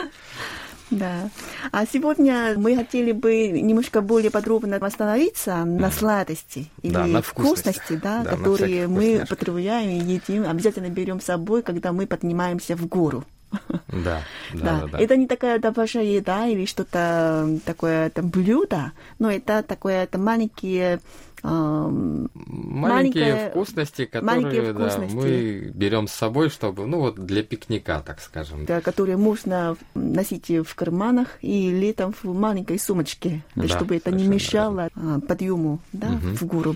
Да. 0.92 1.30
А 1.72 1.86
сегодня 1.86 2.54
мы 2.58 2.75
хотели 2.75 3.12
бы 3.12 3.48
немножко 3.48 4.01
более 4.01 4.32
подробно 4.32 4.77
остановиться 4.77 5.65
на 5.65 5.92
сладости 5.92 6.70
или 6.82 6.94
Да, 6.94 7.06
на 7.06 7.22
вкусности, 7.22 8.00
да, 8.01 8.24
Да, 8.24 8.32
которые 8.32 8.88
мы 8.88 9.25
потребляем 9.27 9.89
и 9.89 10.13
едим, 10.13 10.48
обязательно 10.48 10.89
берем 10.89 11.20
с 11.20 11.25
собой, 11.25 11.63
когда 11.63 11.92
мы 11.92 12.06
поднимаемся 12.08 12.75
в 12.75 12.86
гору. 12.88 13.24
Да, 13.51 13.60
да, 13.94 14.22
Да, 14.54 14.82
да. 14.82 14.88
да. 14.88 15.00
это 15.00 15.15
не 15.18 15.27
такая 15.27 15.60
да, 15.60 15.72
большая 15.72 16.04
еда 16.04 16.46
или 16.48 16.65
что-то 16.65 17.58
такое 17.65 18.10
там 18.10 18.30
блюдо, 18.30 18.92
но 19.18 19.32
это 19.32 19.63
такое 19.63 20.04
это 20.04 20.18
маленькие 20.18 21.00
Маленькие 21.44 23.50
вкусности, 23.50 24.06
которые 24.06 24.42
маленькие 24.42 24.74
да, 24.74 24.89
вкусности. 24.89 25.15
мы 25.15 25.72
берем 25.74 26.08
с 26.08 26.13
собой, 26.13 26.50
чтобы, 26.50 26.86
ну 26.86 27.00
вот 27.00 27.15
для 27.15 27.44
пикника, 27.44 28.01
так 28.06 28.20
скажем. 28.20 28.65
да, 28.65 28.82
которые 28.82 29.18
можно 29.18 29.77
носить 29.94 30.50
в 30.50 30.75
карманах 30.75 31.38
или 31.42 31.92
там 31.92 32.13
в 32.13 32.25
маленькой 32.25 32.80
сумочке, 32.80 33.44
Да, 33.56 33.68
чтобы 33.68 33.98
это 33.98 34.12
не 34.12 34.25
мешало 34.25 34.89
а, 34.96 35.20
подъему 35.20 35.80
да, 35.94 36.10
Мгм. 36.10 36.36
в 36.36 36.44
гору. 36.46 36.75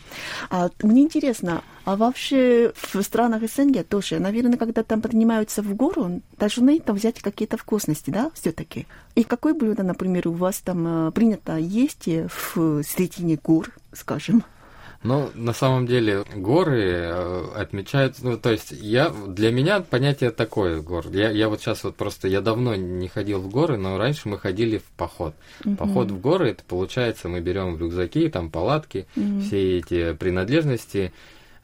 А, 0.49 0.69
мне 0.81 1.03
интересно, 1.03 1.63
а 1.85 1.95
вообще 1.95 2.71
в 2.75 3.01
странах 3.01 3.43
СНГ 3.49 3.87
тоже, 3.87 4.19
наверное, 4.19 4.57
когда 4.57 4.83
там 4.83 5.01
поднимаются 5.01 5.61
в 5.61 5.73
гору, 5.75 6.21
должны 6.37 6.79
там 6.79 6.95
взять 6.95 7.21
какие-то 7.21 7.57
вкусности, 7.57 8.09
да, 8.11 8.31
все-таки? 8.33 8.87
И 9.19 9.25
какое 9.25 9.53
блюдо, 9.53 9.83
например, 9.83 10.29
у 10.29 10.31
вас 10.31 10.59
там 10.59 10.85
а, 10.87 11.11
принято 11.11 11.57
есть 11.57 12.07
в 12.07 12.83
середине 12.83 13.35
гор, 13.35 13.69
скажем? 13.91 14.45
Ну, 15.03 15.29
на 15.33 15.51
самом 15.51 15.85
деле, 15.85 16.23
горы 16.33 16.83
э, 16.83 17.47
отмечают, 17.53 18.15
ну, 18.21 18.37
то 18.37 18.49
есть, 18.49 18.71
я, 18.71 19.09
для 19.09 19.51
меня 19.51 19.81
понятие 19.81 20.31
такое, 20.31 20.79
гор. 20.81 21.07
Я, 21.11 21.31
я 21.31 21.49
вот 21.49 21.59
сейчас 21.59 21.83
вот 21.83 21.97
просто, 21.97 22.29
я 22.29 22.39
давно 22.39 22.75
не 22.75 23.09
ходил 23.09 23.41
в 23.41 23.49
горы, 23.49 23.75
но 23.75 23.97
раньше 23.97 24.29
мы 24.29 24.37
ходили 24.37 24.77
в 24.77 24.85
поход. 24.95 25.35
Поход 25.77 26.11
в 26.11 26.21
горы, 26.21 26.51
это 26.51 26.63
получается, 26.63 27.27
мы 27.27 27.41
берем 27.41 27.77
рюкзаки, 27.77 28.29
там 28.29 28.49
палатки, 28.49 29.05
все 29.45 29.79
эти 29.79 30.13
принадлежности, 30.13 31.11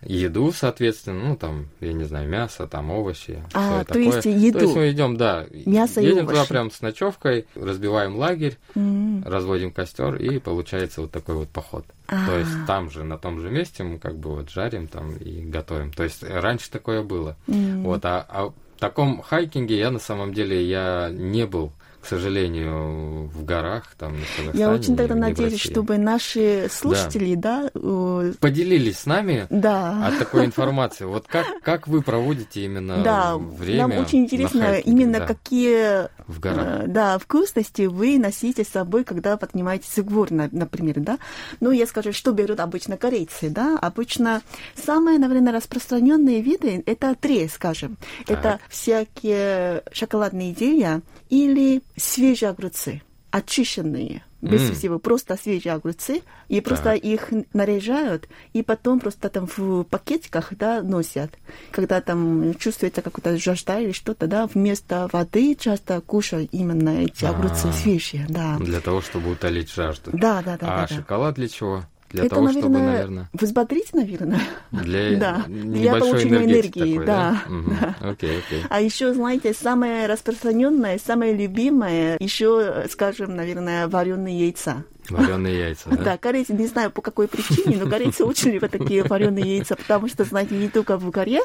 еду, 0.06 0.52
соответственно, 0.52 1.30
ну, 1.30 1.36
там, 1.36 1.68
я 1.82 1.94
не 1.94 2.04
знаю, 2.04 2.30
мясо, 2.30 2.68
там, 2.68 2.92
овощи. 2.92 3.44
А, 3.54 3.80
то 3.84 3.94
такое. 3.94 4.04
есть 4.06 4.26
еду. 4.26 4.60
То 4.60 4.66
есть 4.66 4.76
мы 4.76 4.92
идем, 4.92 5.18
да, 5.18 5.46
Мясо 5.66 6.02
и 6.02 6.06
едем 6.06 6.26
туда 6.28 6.40
овощи. 6.40 6.50
прям 6.50 6.72
с 6.72 6.82
ночевкой, 6.82 7.46
разбиваем 7.56 8.16
лагерь, 8.16 8.58
М. 8.76 9.24
разводим 9.26 9.72
костер 9.72 10.16
и 10.16 10.40
получается 10.40 11.02
вот 11.02 11.12
такой 11.12 11.36
вот 11.36 11.50
поход. 11.50 11.86
А. 12.08 12.26
То 12.28 12.38
есть 12.38 12.52
там 12.68 12.90
же, 12.92 13.04
на 13.04 13.18
том 13.18 13.40
же 13.40 13.50
месте 13.50 13.84
мы 13.84 13.98
как 13.98 14.18
бы 14.18 14.36
вот 14.36 14.50
жарим 14.50 14.88
там 14.88 15.16
и 15.18 15.42
готовим. 15.42 15.92
То 15.92 16.04
есть 16.04 16.24
раньше 16.24 16.70
такое 16.70 17.02
было. 17.02 17.36
М. 17.48 17.84
Вот, 17.84 18.06
а, 18.06 18.26
а 18.30 18.46
в 18.48 18.80
таком 18.80 19.22
хайкинге 19.22 19.78
я 19.78 19.90
на 19.92 20.00
самом 20.00 20.34
деле 20.34 20.64
я 20.64 21.10
не 21.12 21.46
был, 21.46 21.72
к 22.06 22.08
сожалению, 22.08 23.30
в 23.30 23.44
горах 23.46 23.96
там 23.98 24.14
на 24.14 24.20
Казахстане. 24.20 24.60
Я 24.60 24.70
очень 24.70 24.96
тогда 24.96 25.16
надеюсь, 25.16 25.60
чтобы 25.60 25.98
наши 25.98 26.68
слушатели, 26.70 27.34
да, 27.34 27.72
э, 27.74 28.34
поделились 28.40 29.00
с 29.00 29.06
нами 29.08 29.48
да, 29.50 30.06
от 30.06 30.20
такой 30.20 30.46
информации. 30.46 31.06
Вот 31.06 31.26
как, 31.28 31.48
как 31.64 31.88
вы 31.88 32.04
проводите 32.04 32.64
именно 32.64 33.02
да, 33.04 33.38
время 33.38 33.88
нам 33.88 34.04
очень 34.04 34.20
на 34.20 34.24
интересно 34.26 34.62
хайкинге, 34.62 34.92
именно 34.92 35.18
да, 35.20 35.26
какие 35.26 36.08
в 36.28 36.40
горах? 36.40 36.84
э, 36.84 36.84
да, 36.88 37.18
вкусности 37.18 37.88
вы 37.88 38.20
носите 38.20 38.64
с 38.64 38.68
собой, 38.68 39.04
когда 39.04 39.36
поднимаетесь 39.36 39.98
в 39.98 40.06
горы, 40.06 40.36
на- 40.36 40.50
например, 40.52 41.00
да. 41.00 41.18
Ну, 41.60 41.72
я 41.72 41.88
скажу, 41.88 42.14
что 42.14 42.34
берут 42.34 42.60
обычно 42.60 42.98
корейцы, 42.98 43.50
да. 43.50 43.80
Обычно 43.82 44.44
самые, 44.76 45.18
наверное, 45.18 45.54
распространенные 45.54 46.42
виды 46.42 46.84
это 46.86 47.16
три, 47.16 47.48
скажем. 47.48 47.98
Так. 48.28 48.38
Это 48.38 48.60
всякие 48.70 49.82
шоколадные 49.92 50.52
изделия 50.54 51.02
или 51.30 51.82
свежие 51.96 52.50
огурцы, 52.50 53.02
очищенные. 53.32 54.24
Без 54.42 54.62
М. 54.70 54.76
всего, 54.76 55.00
просто 55.00 55.38
свежие 55.38 55.74
огурцы, 55.74 56.22
и 56.50 56.62
просто 56.62 56.94
Так. 56.94 57.04
их 57.04 57.34
наряжают, 57.54 58.30
и 58.54 58.62
потом 58.62 59.00
просто 59.00 59.30
там 59.30 59.48
в 59.48 59.84
пакетиках, 59.86 60.54
да, 60.56 60.84
носят. 60.84 61.32
Когда 61.72 62.00
там 62.00 62.54
чувствуется 62.56 63.02
какая-то 63.02 63.38
жажда 63.40 63.80
или 63.80 63.92
что-то, 63.92 64.28
да, 64.28 64.46
вместо 64.46 65.10
воды 65.12 65.56
часто 65.56 66.00
кушают 66.00 66.50
именно 66.52 66.90
эти 67.06 67.26
огурцы 67.26 67.70
А. 67.70 67.72
свежие, 67.72 68.28
да. 68.30 68.58
Для 68.60 68.82
того, 68.82 69.02
чтобы 69.02 69.32
утолить 69.32 69.74
жажду. 69.74 70.12
Да, 70.14 70.44
да, 70.44 70.58
да, 70.58 70.68
а 70.68 70.82
да, 70.82 70.88
да. 70.88 70.96
шоколад 70.96 71.36
для 71.36 71.48
чего? 71.48 71.86
Для 72.12 72.26
это, 72.26 72.36
того, 72.36 72.48
наверное, 72.48 72.62
чтобы, 72.62 72.80
наверное, 72.80 73.30
взбодрить, 73.34 73.94
наверное. 73.94 74.42
для 74.72 75.18
Да, 75.20 75.44
для 75.48 75.94
небольшой 75.94 76.24
энергетики 76.24 76.80
энергии, 76.80 76.94
такой, 76.94 77.06
да, 77.06 77.42
да. 77.50 78.10
Окей, 78.10 78.40
окей. 78.40 78.64
А 78.70 78.82
еще, 78.82 79.14
знаете, 79.14 79.54
самое 79.54 80.08
распространенное, 80.08 81.00
самое 81.04 81.34
любимое, 81.34 82.18
еще, 82.20 82.86
скажем, 82.90 83.36
наверное, 83.36 83.88
вареные 83.88 84.46
яйца. 84.46 84.86
Вареные 85.10 85.58
яйца, 85.60 85.90
да? 85.90 85.96
Да, 86.04 86.18
корейцы, 86.18 86.54
не 86.54 86.68
знаю 86.68 86.92
по 86.92 87.02
какой 87.02 87.28
причине, 87.28 87.78
но 87.78 87.90
корейцы 87.90 88.24
очень 88.24 88.52
любят 88.52 88.72
такие 88.72 89.04
вареные 89.04 89.58
яйца, 89.58 89.76
потому 89.76 90.08
что, 90.08 90.24
знаете, 90.24 90.56
не 90.56 90.70
только 90.70 90.98
в 90.98 91.10
горе, 91.10 91.42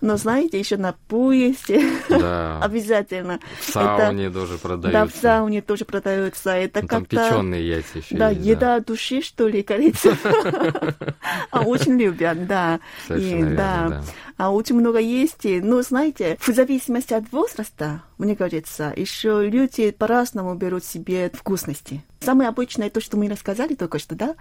но, 0.00 0.16
знаете, 0.16 0.58
еще 0.58 0.76
на 0.76 0.94
поезде 1.08 1.82
Да. 2.08 2.60
обязательно. 2.62 3.40
В 3.60 3.64
сауне 3.70 4.30
тоже 4.30 4.54
Это, 4.54 4.62
продаются. 4.62 4.92
да, 4.92 5.06
в 5.06 5.22
сауне 5.22 5.62
тоже 5.62 5.84
продаются. 5.84 6.50
Это 6.50 6.82
Ну, 6.82 6.88
Там 6.88 7.00
как-то... 7.04 7.16
печеные 7.28 7.68
яйца 7.68 7.98
еще 7.98 8.16
Да, 8.16 8.30
есть, 8.30 8.46
еда 8.46 8.80
души, 8.80 9.22
что 9.22 9.48
ли, 9.48 9.62
корейцев. 9.62 10.18
А 11.50 11.60
очень 11.62 11.98
любят, 11.98 12.46
да. 12.46 12.80
Верно, 13.08 13.56
да. 13.56 14.02
А 14.38 14.50
очень 14.52 14.76
много 14.76 14.98
есть. 14.98 15.44
И, 15.44 15.60
Ну, 15.60 15.82
знаете, 15.82 16.36
в 16.40 16.46
зависимости 16.48 17.12
от 17.12 17.30
возраста, 17.32 18.02
мне 18.18 18.34
кажется, 18.36 18.92
еще 18.96 19.48
люди 19.48 19.90
по-разному 19.90 20.54
берут 20.54 20.84
себе 20.84 21.30
вкусности. 21.34 22.02
Самое 22.20 22.48
обычное 22.48 22.90
то, 22.90 23.00
что 23.00 23.16
мы 23.16 23.28
рассказали 23.28 23.74
только 23.74 23.98
что, 24.00 24.16
да. 24.16 24.34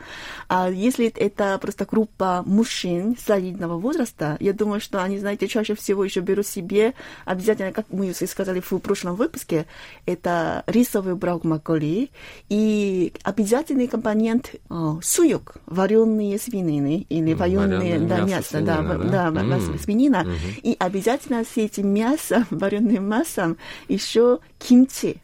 А 0.49 0.69
если 0.69 1.07
это 1.07 1.57
просто 1.59 1.85
группа 1.85 2.43
мужчин 2.45 3.15
солидного 3.23 3.77
возраста, 3.77 4.35
я 4.39 4.53
думаю, 4.53 4.81
что 4.81 5.03
они, 5.03 5.19
знаете, 5.19 5.47
чаще 5.47 5.75
всего 5.75 6.03
еще 6.03 6.21
берут 6.21 6.47
себе 6.47 6.93
обязательно, 7.25 7.71
как 7.71 7.85
мы 7.91 8.13
сказали 8.13 8.61
в 8.61 8.77
прошлом 8.79 9.15
выпуске, 9.15 9.67
это 10.07 10.63
рисовый 10.65 11.15
брокколи 11.15 12.09
и 12.49 13.13
обязательный 13.23 13.87
компонент 13.87 14.55
э, 14.69 14.93
суюк, 15.03 15.55
вареные 15.67 16.39
свинины 16.39 17.05
или 17.09 17.33
вареные 17.33 17.99
да, 17.99 18.21
мясо, 18.21 18.27
мясо, 18.27 18.61
да, 18.61 18.75
свинина, 18.77 18.97
в- 18.97 19.11
да? 19.11 19.31
да, 19.31 19.41
М. 19.41 19.77
свинина. 19.87 20.23
Мгм. 20.23 20.35
И 20.63 20.75
обязательно 20.77 21.43
с 21.43 21.55
этим 21.57 21.87
мясом, 21.87 22.45
вареным 22.51 23.05
мясом, 23.09 23.57
еще 23.87 24.39
кимчи. 24.59 25.21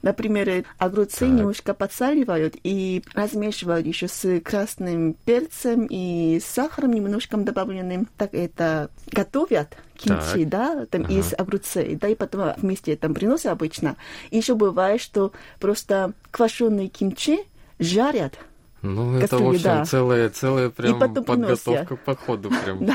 Например, 0.00 0.64
огурцы 0.78 1.20
Так. 1.20 1.28
немножко 1.28 1.74
подсаливают 1.74 2.54
и 2.62 3.02
размешивают 3.14 3.84
еще 3.84 4.06
с 4.06 4.40
красным 4.40 5.14
перцем 5.24 5.88
и 5.90 6.40
сахаром 6.40 6.92
немножко 6.92 7.36
добавленным. 7.36 8.06
Так 8.16 8.32
это 8.32 8.90
готовят 9.10 9.76
кимчи, 9.96 10.44
Так. 10.44 10.48
да, 10.48 10.86
там 10.86 11.02
Ага. 11.02 11.12
из 11.14 11.34
огурцей, 11.36 11.96
да, 11.96 12.06
и 12.08 12.14
потом 12.14 12.52
вместе 12.58 12.94
там 12.96 13.12
приносят 13.12 13.46
обычно. 13.46 13.96
Еще 14.30 14.54
бывает, 14.54 15.00
что 15.00 15.32
просто 15.58 16.12
квашеные 16.30 16.86
кимчи 16.88 17.40
жарят 17.80 18.38
Ну, 18.80 19.16
это, 19.16 19.26
в 19.26 19.30
Кастрюли, 19.30 19.56
общем, 19.56 19.62
да. 19.64 19.84
целая, 19.84 20.28
целая 20.28 20.70
прям 20.70 21.00
потом 21.00 21.24
подготовка 21.24 21.96
к 21.96 22.00
походу 22.00 22.50
прям. 22.50 22.86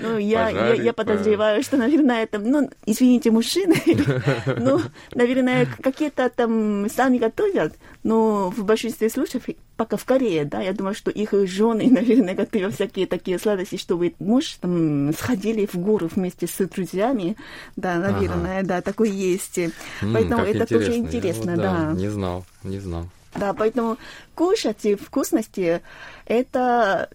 Ну, 0.00 0.16
я, 0.16 0.48
я, 0.48 0.72
я 0.72 0.92
подозреваю, 0.94 1.62
что, 1.62 1.76
наверное, 1.76 2.22
это, 2.22 2.38
ну, 2.38 2.70
извините, 2.86 3.30
мужчины, 3.30 3.76
ну, 4.58 4.80
наверное, 5.14 5.68
какие-то 5.82 6.30
там 6.30 6.88
сами 6.88 7.18
готовят, 7.18 7.74
но 8.02 8.48
в 8.48 8.64
большинстве 8.64 9.10
случаев, 9.10 9.44
пока 9.76 9.98
в 9.98 10.04
Корее, 10.06 10.46
да, 10.46 10.62
я 10.62 10.72
думаю, 10.72 10.94
что 10.94 11.10
их 11.10 11.32
жены, 11.46 11.88
наверное, 11.90 12.34
готовят 12.34 12.74
всякие 12.74 13.06
такие 13.06 13.38
сладости, 13.38 13.76
чтобы 13.76 14.14
муж 14.18 14.56
там 14.60 15.12
сходили 15.12 15.66
в 15.66 15.76
гору 15.76 16.08
вместе 16.10 16.46
с 16.46 16.56
друзьями, 16.68 17.36
да, 17.76 17.96
наверное, 17.96 18.62
да, 18.62 18.80
такое 18.80 19.10
есть. 19.10 19.60
Поэтому 20.00 20.42
это 20.42 20.66
тоже 20.66 20.96
интересно, 20.96 21.56
да. 21.56 21.92
Не 21.94 22.08
знал, 22.08 22.46
не 22.64 22.78
знал. 22.78 23.08
Да, 23.34 23.52
поэтому 23.52 23.98
кушать 24.34 24.84
и 24.84 24.94
вкусности 24.94 25.80
это 26.26 27.08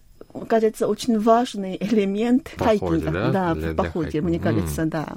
кажется, 0.48 0.88
очень 0.88 1.20
важный 1.20 1.78
элемент 1.80 2.50
походе, 2.58 3.06
хайкинга. 3.06 3.12
да? 3.12 3.32
Да, 3.32 3.54
Для- 3.54 3.70
в 3.72 3.74
для 3.76 3.84
походе, 3.84 4.06
хайкинга. 4.22 4.28
мне 4.30 4.40
кажется, 4.40 4.86
да. 4.86 5.08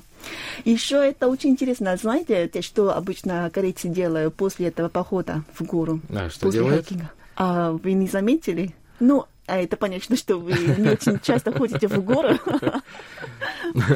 Еще 0.66 0.96
это 0.96 1.28
очень 1.28 1.50
интересно. 1.50 1.96
Знаете, 1.96 2.48
те, 2.48 2.60
что 2.60 2.94
обычно 2.94 3.48
корейцы 3.52 3.88
делают 3.88 4.34
после 4.34 4.66
этого 4.68 4.88
похода 4.90 5.42
в 5.54 5.62
гору? 5.64 6.00
А, 6.10 6.28
что 6.28 6.46
после 6.46 6.60
делают? 6.60 6.86
хайкинга? 6.88 7.10
А 7.36 7.72
вы 7.72 7.92
не 7.92 8.08
заметили? 8.08 8.74
Ну, 9.00 9.24
а 9.46 9.58
это 9.58 9.76
понятно, 9.78 10.16
что 10.16 10.36
вы 10.36 10.52
не 10.52 10.90
очень 10.90 11.18
часто 11.20 11.50
ходите 11.52 11.88
в 11.88 12.02
горы. 12.04 12.38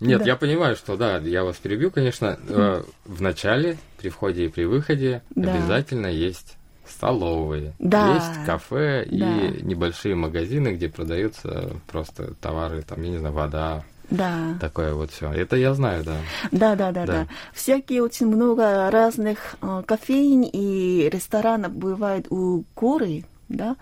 Нет, 0.00 0.24
я 0.24 0.36
понимаю, 0.36 0.76
что 0.76 0.96
да, 0.96 1.18
я 1.18 1.44
вас 1.44 1.56
перебью, 1.56 1.90
конечно. 1.90 2.38
э, 2.48 2.82
В 3.04 3.20
начале, 3.20 3.76
при 4.00 4.08
входе 4.08 4.46
и 4.46 4.48
при 4.48 4.64
выходе 4.64 5.22
Да. 5.34 5.52
обязательно 5.54 6.06
есть 6.06 6.56
столовые, 6.88 7.72
Да. 7.78 8.14
есть 8.14 8.46
кафе 8.46 9.04
Да. 9.10 9.16
и 9.16 9.62
небольшие 9.62 10.14
магазины, 10.14 10.68
где 10.74 10.88
продаются 10.88 11.70
просто 11.86 12.34
товары, 12.40 12.82
там, 12.82 13.02
я 13.02 13.10
не 13.10 13.18
знаю, 13.18 13.34
вода, 13.34 13.84
Да. 14.10 14.56
такое 14.60 14.94
вот 14.94 15.10
все. 15.12 15.30
Это 15.32 15.56
я 15.56 15.74
знаю, 15.74 16.02
да. 16.04 16.16
Да, 16.50 16.74
да, 16.74 16.90
да, 16.92 17.06
Да. 17.06 17.12
да. 17.12 17.26
Всякие 17.52 18.02
очень 18.02 18.26
много 18.26 18.90
разных 18.90 19.56
э, 19.62 19.82
кофеин 19.86 20.42
и 20.42 21.08
ресторанов 21.12 21.72
бывает 21.72 22.26
у 22.30 22.64
горы, 22.74 23.24
да. 23.48 23.76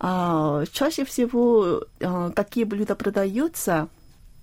А, 0.00 0.64
чаще 0.72 1.04
всего 1.04 1.84
э, 2.00 2.30
какие 2.34 2.64
блюда 2.64 2.94
продаются, 2.96 3.88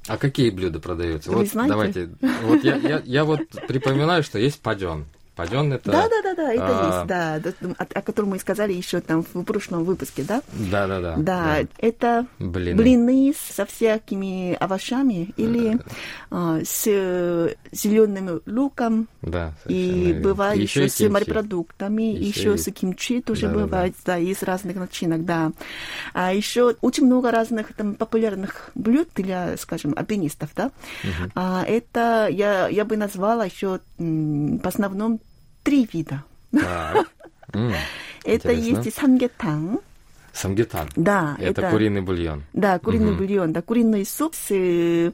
А 0.07 0.17
какие 0.17 0.51
блюда 0.51 0.79
продаются? 0.79 1.31
Вы 1.31 1.37
вот 1.39 1.47
знаете? 1.47 1.69
давайте. 1.73 2.09
Вот 2.43 2.63
я, 2.63 2.75
я, 2.75 3.01
я 3.03 3.23
вот 3.25 3.41
припоминаю, 3.67 4.21
что 4.23 4.37
есть 4.37 4.61
паджон. 4.61 5.05
Паджон 5.35 5.73
это. 5.73 5.91
Да, 5.91 6.07
да, 6.07 6.21
да, 6.23 6.33
да, 6.35 6.53
это 6.53 6.63
а, 6.65 6.97
есть, 6.97 7.07
да, 7.07 7.39
да, 7.39 7.75
о, 7.77 7.99
о 7.99 8.01
котором 8.01 8.29
мы 8.29 8.39
сказали 8.39 8.71
еще 8.73 9.01
там 9.01 9.23
в 9.33 9.43
прошлом 9.43 9.83
выпуске, 9.83 10.23
да? 10.23 10.41
Да, 10.53 10.87
да, 10.87 10.99
да. 11.01 11.15
Да, 11.17 11.57
это 11.77 12.25
Блины. 12.39 12.77
блины 12.81 13.33
со 13.37 13.65
всякими 13.65 14.53
овощами 14.53 15.33
или 15.35 15.77
э, 16.31 16.61
с 16.65 16.85
зеленым 17.71 18.41
луком. 18.45 19.07
Да, 19.21 19.53
И 19.67 20.05
верно. 20.07 20.21
бывает 20.21 20.59
еще 20.61 20.87
с 20.87 20.95
кимчи. 20.95 21.11
морепродуктами, 21.11 22.03
еще 22.03 22.55
и- 22.55 22.57
с 22.57 22.71
кимчи 22.71 23.21
тоже 23.21 23.47
Да-да-да. 23.47 23.63
бывает, 23.65 23.95
да, 24.05 24.17
из 24.17 24.41
разных 24.43 24.77
начинок, 24.77 25.25
да. 25.25 25.51
А 26.13 26.33
еще 26.33 26.75
очень 26.81 27.05
много 27.05 27.31
разных 27.31 27.73
там 27.73 27.95
популярных 27.95 28.69
блюд 28.75 29.09
для, 29.15 29.57
скажем, 29.57 29.93
альпинистов, 29.97 30.49
да. 30.55 30.71
А, 31.35 31.63
это 31.67 32.27
я, 32.31 32.67
я 32.69 32.85
бы 32.85 32.95
назвала 32.97 33.45
еще 33.45 33.79
в 33.97 34.67
основном 34.67 35.19
три 35.63 35.87
вида. 35.91 36.23
Так. 36.51 37.07
М, 37.53 37.73
Это 38.23 38.53
интересно. 38.55 38.81
есть 38.83 38.97
самгетang, 38.97 39.81
Самгетан. 40.33 40.89
да, 40.97 41.37
Это, 41.39 41.69
куриный 41.69 42.01
бульон. 42.01 42.43
Да, 42.53 42.79
куриный 42.79 43.13
бульон, 43.15 43.53
да, 43.53 43.61
куриный 43.61 44.05
суп 44.05 44.35
с 44.35 44.47
э, 44.51 45.11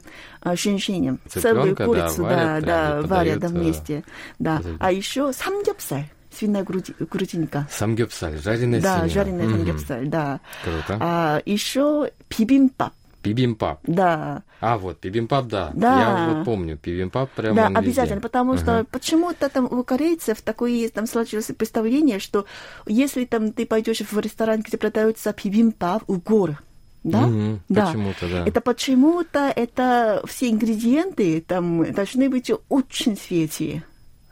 шиншинем. 0.56 1.20
Целую 1.28 1.76
да, 1.76 1.84
курицу, 1.86 2.22
варят 2.24 2.64
да, 2.64 2.92
да, 2.92 3.00
и 3.00 3.06
варят 3.06 3.38
да, 3.38 3.46
э, 3.46 3.50
вместе. 3.50 4.04
Да. 4.40 4.56
подают. 4.58 4.78
А 4.80 4.90
еще 4.90 5.32
самгепсаль, 5.32 6.08
свиная 6.32 6.64
груди- 6.64 6.94
грудинка. 6.98 7.68
Самгепсаль, 7.70 8.38
жареная 8.38 8.80
Да, 8.80 8.94
свинина. 9.00 9.08
жареная 9.14 9.46
Мгм. 9.46 9.56
самгепсаль, 9.58 10.06
да. 10.08 10.40
Круто. 10.64 10.98
А 11.00 11.42
еще 11.44 12.10
бибимпап, 12.36 12.92
Бибимпап. 13.22 13.80
да. 13.84 14.42
А, 14.60 14.78
вот, 14.78 15.00
бибимпап, 15.02 15.46
да. 15.46 15.70
Да. 15.74 16.00
Я 16.00 16.34
вот 16.34 16.44
помню, 16.44 16.78
бибимпап 16.82 17.30
прямо 17.30 17.56
да, 17.56 17.66
он 17.66 17.74
везде. 17.74 17.88
обязательно, 17.88 18.20
потому 18.20 18.56
что 18.56 18.78
Ага. 18.78 18.86
почему-то 18.90 19.48
там 19.48 19.64
у 19.64 19.82
корейцев 19.82 20.40
такое 20.42 20.88
там 20.88 21.06
сложилось 21.06 21.46
представление, 21.46 22.20
что 22.20 22.46
если 22.86 23.24
там 23.24 23.52
ты 23.52 23.66
пойдешь 23.66 24.00
в 24.00 24.18
ресторан, 24.18 24.62
где 24.62 24.76
продаются 24.78 25.34
бибимпап 25.42 26.04
у 26.08 26.16
гор, 26.16 26.62
да? 27.04 27.22
Мгм, 27.22 27.60
да. 27.68 27.86
Почему-то, 27.86 28.28
да. 28.28 28.46
Это 28.46 28.60
почему-то 28.60 29.52
это 29.54 30.22
все 30.26 30.50
ингредиенты 30.50 31.40
там 31.40 31.92
должны 31.92 32.28
быть 32.30 32.50
очень 32.68 33.16
свежие. 33.16 33.82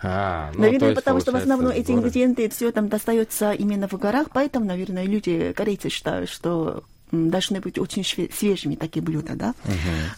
А, 0.02 0.50
ну, 0.54 0.60
наверное, 0.62 0.94
потому 0.94 1.20
что 1.20 1.32
в 1.32 1.36
основном 1.36 1.72
эти 1.72 1.92
ингредиенты 1.92 2.48
все 2.48 2.70
там 2.72 2.88
достается 2.88 3.52
именно 3.52 3.86
в 3.86 3.92
горах, 3.94 4.28
поэтому, 4.32 4.64
наверное, 4.66 5.04
люди, 5.04 5.52
корейцы 5.54 5.90
считают, 5.90 6.30
что 6.30 6.84
должны 7.12 7.60
быть 7.60 7.78
очень 7.78 8.04
свежими 8.04 8.74
такие 8.74 9.02
блюда, 9.02 9.34
да? 9.34 9.54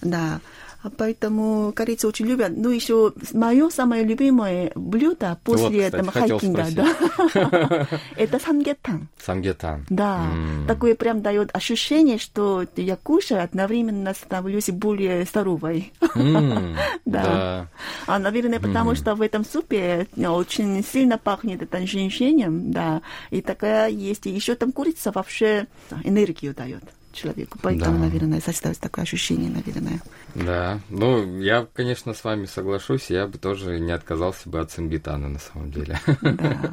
Да. 0.03 0.41
А 0.83 0.91
Поэтому 0.91 1.73
корейцы 1.75 2.09
очень 2.09 2.27
любят. 2.27 2.53
Ну, 2.57 2.71
еще 2.71 3.13
мое 3.33 3.71
самое 3.71 4.03
любимое 4.05 4.73
блюдо 4.75 5.39
после 5.45 5.91
Вот, 5.91 6.03
кстати, 6.03 6.09
хотел 6.09 6.39
хайкинга, 6.39 6.67
да, 6.73 7.89
это 8.17 8.39
самгетang. 8.39 9.07
Самгетан. 9.25 9.87
Да, 9.89 10.27
такое 10.67 10.95
прям 10.97 11.23
дает 11.23 11.55
ощущение, 11.55 12.19
что 12.19 12.65
я 12.77 12.97
кушаю, 12.97 13.45
одновременно 13.45 14.13
становлюсь 14.15 14.71
более 14.71 15.25
здоровой. 15.25 15.93
М, 16.15 16.77
Да. 17.05 17.23
Да. 17.23 17.69
А, 18.07 18.19
наверное, 18.19 18.59
потому 18.59 18.95
что 18.95 19.15
в 19.15 19.23
этом 19.23 19.45
супе 19.45 20.09
э, 20.17 20.27
очень 20.27 20.85
сильно 20.85 21.19
пахнет 21.19 21.63
это 21.63 21.87
женщином, 21.87 22.73
да. 22.73 23.03
И 23.31 23.41
такая 23.41 23.89
есть. 23.89 24.27
И 24.27 24.31
еще 24.31 24.55
там 24.55 24.73
курица 24.73 25.13
вообще 25.13 25.67
энергию 26.05 26.55
дает 26.55 26.83
человеку. 27.13 27.59
Поэтому, 27.63 27.99
Да. 27.99 28.05
наверное, 28.05 28.41
создается 28.41 28.83
такое 28.83 29.05
ощущение, 29.05 29.51
наверное. 29.51 30.01
Да, 30.35 30.81
ну, 30.89 31.41
я, 31.41 31.67
конечно, 31.73 32.15
с 32.15 32.25
вами 32.25 32.47
соглашусь, 32.47 33.11
я 33.11 33.27
бы 33.27 33.39
тоже 33.39 33.79
не 33.81 33.93
отказался 33.93 34.49
бы 34.49 34.61
от 34.61 34.71
самгитана, 34.71 35.29
на 35.29 35.39
самом 35.39 35.71
деле, 35.71 36.01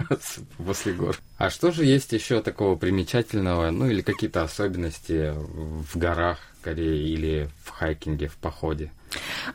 С- 0.09 0.39
после 0.57 0.93
гор. 0.93 1.17
А 1.37 1.49
что 1.49 1.71
же 1.71 1.85
есть 1.85 2.11
еще 2.13 2.41
такого 2.41 2.75
примечательного, 2.75 3.69
ну, 3.71 3.87
или 3.87 4.01
какие-то 4.01 4.43
особенности 4.43 5.33
в 5.35 5.97
горах 5.97 6.39
Кореи 6.61 7.09
или 7.09 7.49
в 7.63 7.69
хайкинге, 7.69 8.27
в 8.27 8.35
походе? 8.37 8.91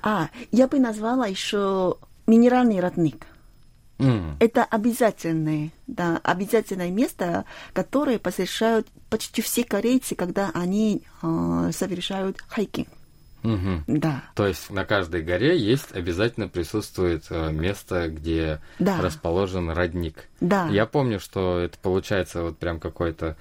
А, 0.02 0.28
я 0.52 0.66
бы 0.68 0.78
назвала 0.80 1.26
еще 1.26 1.96
минеральный 2.26 2.80
родник. 2.80 3.26
М, 3.98 4.36
Это 4.40 4.64
обязательное, 4.64 5.70
да, 5.86 6.20
обязательное 6.24 6.90
место, 6.90 7.44
которое 7.72 8.18
посещают 8.18 8.88
почти 9.14 9.42
все 9.42 9.62
корейцы, 9.62 10.16
когда 10.16 10.50
они 10.54 11.04
э, 11.22 11.70
совершают 11.72 12.40
хайкинг. 12.48 12.88
мгм. 13.44 13.84
Да. 13.86 14.24
То 14.34 14.44
есть 14.48 14.70
на 14.70 14.84
каждой 14.84 15.22
горе 15.22 15.56
есть 15.56 15.92
обязательно 15.92 16.48
присутствует 16.48 17.26
э, 17.30 17.52
место, 17.52 18.08
где 18.08 18.60
Да. 18.80 19.00
расположен 19.00 19.70
родник. 19.70 20.28
Да. 20.40 20.66
Я 20.68 20.86
помню, 20.86 21.20
что 21.20 21.60
это 21.60 21.78
получается 21.78 22.42
вот 22.42 22.58
прям 22.58 22.80
какое-то 22.80 23.36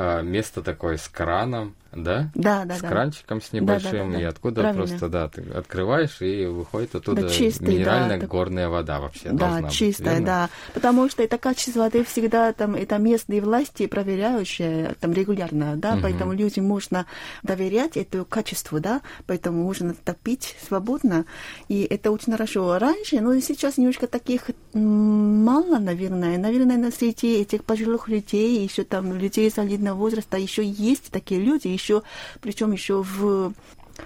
э, 0.00 0.22
место 0.22 0.62
такое 0.62 0.96
с 0.96 1.08
краном, 1.08 1.74
да? 1.92 2.30
Да, 2.34 2.64
да, 2.64 2.76
с 2.76 2.80
да. 2.80 2.88
кранчиком 2.88 3.40
с 3.40 3.50
Да, 3.50 3.58
да, 3.58 3.60
небольшим, 3.60 4.10
да, 4.12 4.16
да. 4.16 4.20
и 4.22 4.24
откуда 4.24 4.60
Правильно. 4.62 4.86
просто, 4.86 5.08
да, 5.08 5.28
ты 5.28 5.42
открываешь, 5.50 6.20
и 6.22 6.46
выходит 6.46 6.94
оттуда 6.94 7.22
Да, 7.22 7.28
чистый, 7.28 7.64
да, 7.64 7.70
минеральная 7.72 8.20
так- 8.20 8.28
горная 8.30 8.68
вода 8.68 9.00
вообще 9.00 9.30
Да, 9.30 9.48
должна 9.48 9.68
быть, 9.68 9.72
чистая, 9.76 10.14
верно? 10.14 10.26
да. 10.26 10.48
Потому 10.74 11.08
что 11.10 11.22
это 11.22 11.36
качество 11.38 11.80
воды 11.80 12.04
всегда 12.04 12.52
там, 12.52 12.74
это 12.76 12.96
местные 12.98 13.40
власти 13.40 13.86
проверяющие 13.86 14.94
там 15.00 15.12
регулярно, 15.12 15.76
да, 15.76 15.92
Мгм. 15.94 16.02
поэтому 16.02 16.32
людям 16.32 16.64
можно 16.66 17.06
доверять 17.42 17.96
этому 17.96 18.24
качеству, 18.24 18.78
да, 18.80 19.00
поэтому 19.26 19.62
можно 19.62 19.94
топить 19.94 20.56
свободно, 20.66 21.24
и 21.68 21.82
это 21.82 22.10
очень 22.12 22.32
хорошо. 22.32 22.78
Раньше, 22.78 23.20
но 23.20 23.38
сейчас 23.40 23.78
немножко 23.78 24.06
таких 24.06 24.50
м, 24.74 25.39
мало, 25.50 25.78
наверное, 25.78 26.38
наверное, 26.38 26.76
на 26.76 26.90
среди 26.92 27.40
этих 27.40 27.64
пожилых 27.64 28.08
людей, 28.08 28.62
еще 28.62 28.84
там 28.84 29.12
людей 29.12 29.50
солидного 29.50 29.96
возраста, 29.96 30.36
еще 30.36 30.64
есть 30.64 31.10
такие 31.10 31.40
люди, 31.40 31.66
еще, 31.66 32.02
причем 32.40 32.72
еще 32.72 33.02
в 33.02 33.52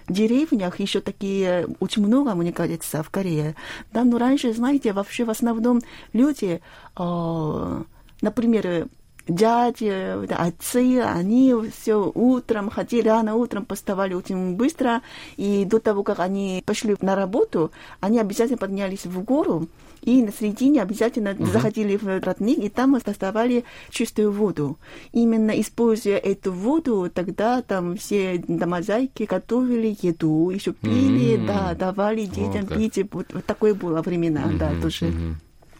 деревнях 0.08 0.80
еще 0.80 1.00
такие 1.00 1.68
очень 1.80 2.06
много, 2.06 2.34
мне 2.34 2.52
кажется, 2.52 3.02
в 3.02 3.10
Корее. 3.10 3.54
Да, 3.92 4.04
но 4.04 4.18
раньше, 4.18 4.54
знаете, 4.54 4.92
вообще 4.92 5.24
в 5.24 5.30
основном 5.30 5.82
люди, 6.14 6.60
э, 6.98 7.82
например, 8.22 8.88
дяди, 9.28 10.26
отцы, 10.32 11.00
они 11.00 11.54
все 11.76 12.10
утром 12.14 12.70
ходили, 12.70 13.08
рано 13.08 13.34
утром 13.34 13.66
поставали 13.66 14.14
очень 14.14 14.56
быстро, 14.56 15.02
и 15.36 15.64
до 15.66 15.78
того, 15.78 16.02
как 16.02 16.20
они 16.20 16.62
пошли 16.64 16.96
на 17.00 17.14
работу, 17.14 17.70
они 18.00 18.18
обязательно 18.18 18.58
поднялись 18.58 19.04
в 19.04 19.22
гору, 19.22 19.68
и 20.04 20.22
на 20.22 20.32
середине 20.32 20.82
обязательно 20.82 21.34
заходили 21.38 21.96
в 21.96 22.06
родник, 22.06 22.58
и 22.58 22.68
там 22.68 22.98
доставали 23.04 23.64
чистую 23.90 24.30
воду. 24.32 24.78
Именно 25.12 25.58
используя 25.60 26.18
эту 26.18 26.52
воду, 26.52 27.10
тогда 27.12 27.62
там 27.62 27.96
все 27.96 28.42
домозайки 28.46 29.22
готовили 29.24 29.96
еду, 30.02 30.50
еще 30.50 30.72
пили, 30.72 31.36
М. 31.36 31.46
да, 31.46 31.74
давали 31.74 32.26
детям 32.26 32.66
как. 32.66 32.78
пить. 32.78 33.00
Вот, 33.12 33.32
вот 33.32 33.44
такое 33.46 33.74
было 33.74 34.02
времена, 34.02 34.50
да, 34.58 34.70
Мгм, 34.70 34.82
тоже. 34.82 35.12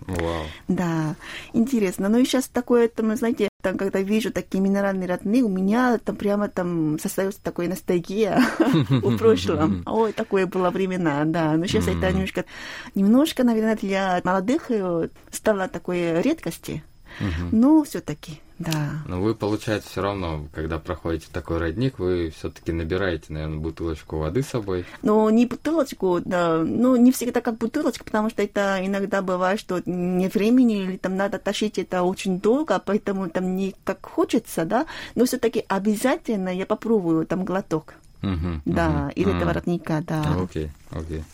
Вау. 0.07 0.45
Да, 0.69 1.17
интересно. 1.53 2.09
Ну 2.09 2.19
и 2.19 2.25
сейчас 2.25 2.49
такое, 2.49 2.89
там, 2.89 3.15
знаете, 3.17 3.49
там, 3.65 3.79
когда 3.79 4.01
вижу 4.01 4.31
такие 4.31 4.63
минеральные 4.63 5.09
родные, 5.09 5.43
у 5.43 5.49
меня 5.49 5.97
там 5.97 6.17
прямо 6.17 6.49
там 6.49 6.99
создается 6.99 7.43
такое 7.43 7.67
ностальгия 7.67 8.39
у 9.03 9.17
прошлом. 9.17 9.83
Ой, 9.87 10.13
такое 10.13 10.47
было 10.47 10.71
времена, 10.71 11.25
да. 11.25 11.57
Но 11.57 11.67
сейчас 11.67 11.89
это 11.89 12.13
немножко, 12.13 12.45
немножко, 12.95 13.43
наверное, 13.43 13.77
для 13.77 14.21
молодых 14.23 14.71
э, 14.71 15.09
стало 15.31 15.69
такой 15.69 16.21
редкости. 16.21 16.85
Но 17.53 17.85
все-таки 17.85 18.41
Да. 18.59 19.03
Но 19.07 19.21
вы, 19.21 19.35
получается, 19.35 19.91
все 19.91 20.03
равно, 20.03 20.47
когда 20.55 20.79
проходите 20.79 21.27
такой 21.33 21.59
родник, 21.59 21.99
вы 21.99 22.33
все-таки 22.37 22.73
набираете, 22.73 23.33
наверное, 23.33 23.59
бутылочку 23.59 24.19
воды 24.19 24.43
с 24.43 24.49
собой. 24.49 24.85
Но 25.03 25.29
не 25.31 25.47
бутылочку, 25.47 26.21
да, 26.25 26.59
ну, 26.59 26.95
не 26.97 27.11
всегда 27.11 27.41
как 27.41 27.59
бутылочка, 27.59 28.05
потому 28.05 28.31
что 28.31 28.43
это 28.43 28.79
иногда 28.85 29.23
бывает, 29.23 29.59
что 29.59 29.83
нет 29.87 30.35
времени, 30.35 30.85
или 30.85 30.97
там 30.97 31.17
надо 31.17 31.39
тащить 31.39 31.79
это 31.79 32.03
очень 32.05 32.41
долго, 32.41 32.81
поэтому 32.85 33.29
там 33.29 33.57
не 33.57 33.75
как 33.85 34.07
хочется, 34.07 34.65
да, 34.65 34.87
но 35.15 35.25
все-таки 35.25 35.65
обязательно 35.69 36.49
я 36.49 36.67
попробую 36.67 37.27
там 37.27 37.45
глоток. 37.45 37.95
Мгм, 38.23 38.63
Да, 38.65 39.11
из 39.15 39.27
А, 39.27 39.37
этого 39.37 39.53
родника, 39.53 40.03
да. 40.07 40.23
Окей, 40.43 40.71
окей. 40.91 41.25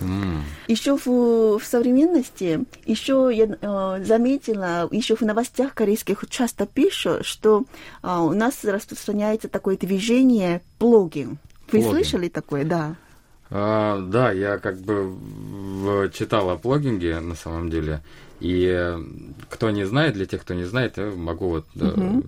М, 0.00 0.42
Еще 0.68 0.96
в, 0.96 1.58
в 1.58 1.64
современности, 1.64 2.64
еще 2.84 3.30
я 3.32 3.56
э, 3.60 4.04
заметила, 4.04 4.88
еще 4.90 5.16
в 5.16 5.22
новостях 5.22 5.74
корейских 5.74 6.24
часто 6.28 6.66
пишут, 6.66 7.24
что 7.24 7.64
э, 8.02 8.16
у 8.18 8.32
нас 8.32 8.62
распространяется 8.64 9.48
такое 9.48 9.76
движение 9.76 10.62
блогинг. 10.78 11.38
Вы 11.72 11.80
Блогинг. 11.80 11.90
слышали 11.94 12.28
такое? 12.28 12.64
Да. 12.64 12.94
А, 13.48 14.00
да, 14.00 14.32
я 14.32 14.58
как 14.58 14.78
бы 14.80 16.10
читал 16.12 16.50
о 16.50 16.56
блогинге 16.56 17.20
на 17.20 17.34
самом 17.36 17.70
деле. 17.70 18.02
И 18.40 18.66
э, 18.66 18.98
кто 19.48 19.70
не 19.70 19.84
знает, 19.84 20.14
для 20.14 20.26
тех, 20.26 20.42
кто 20.42 20.52
не 20.54 20.64
знает, 20.64 20.98
я 20.98 21.06
могу 21.06 21.48
вот 21.48 21.66
э, 21.76 21.80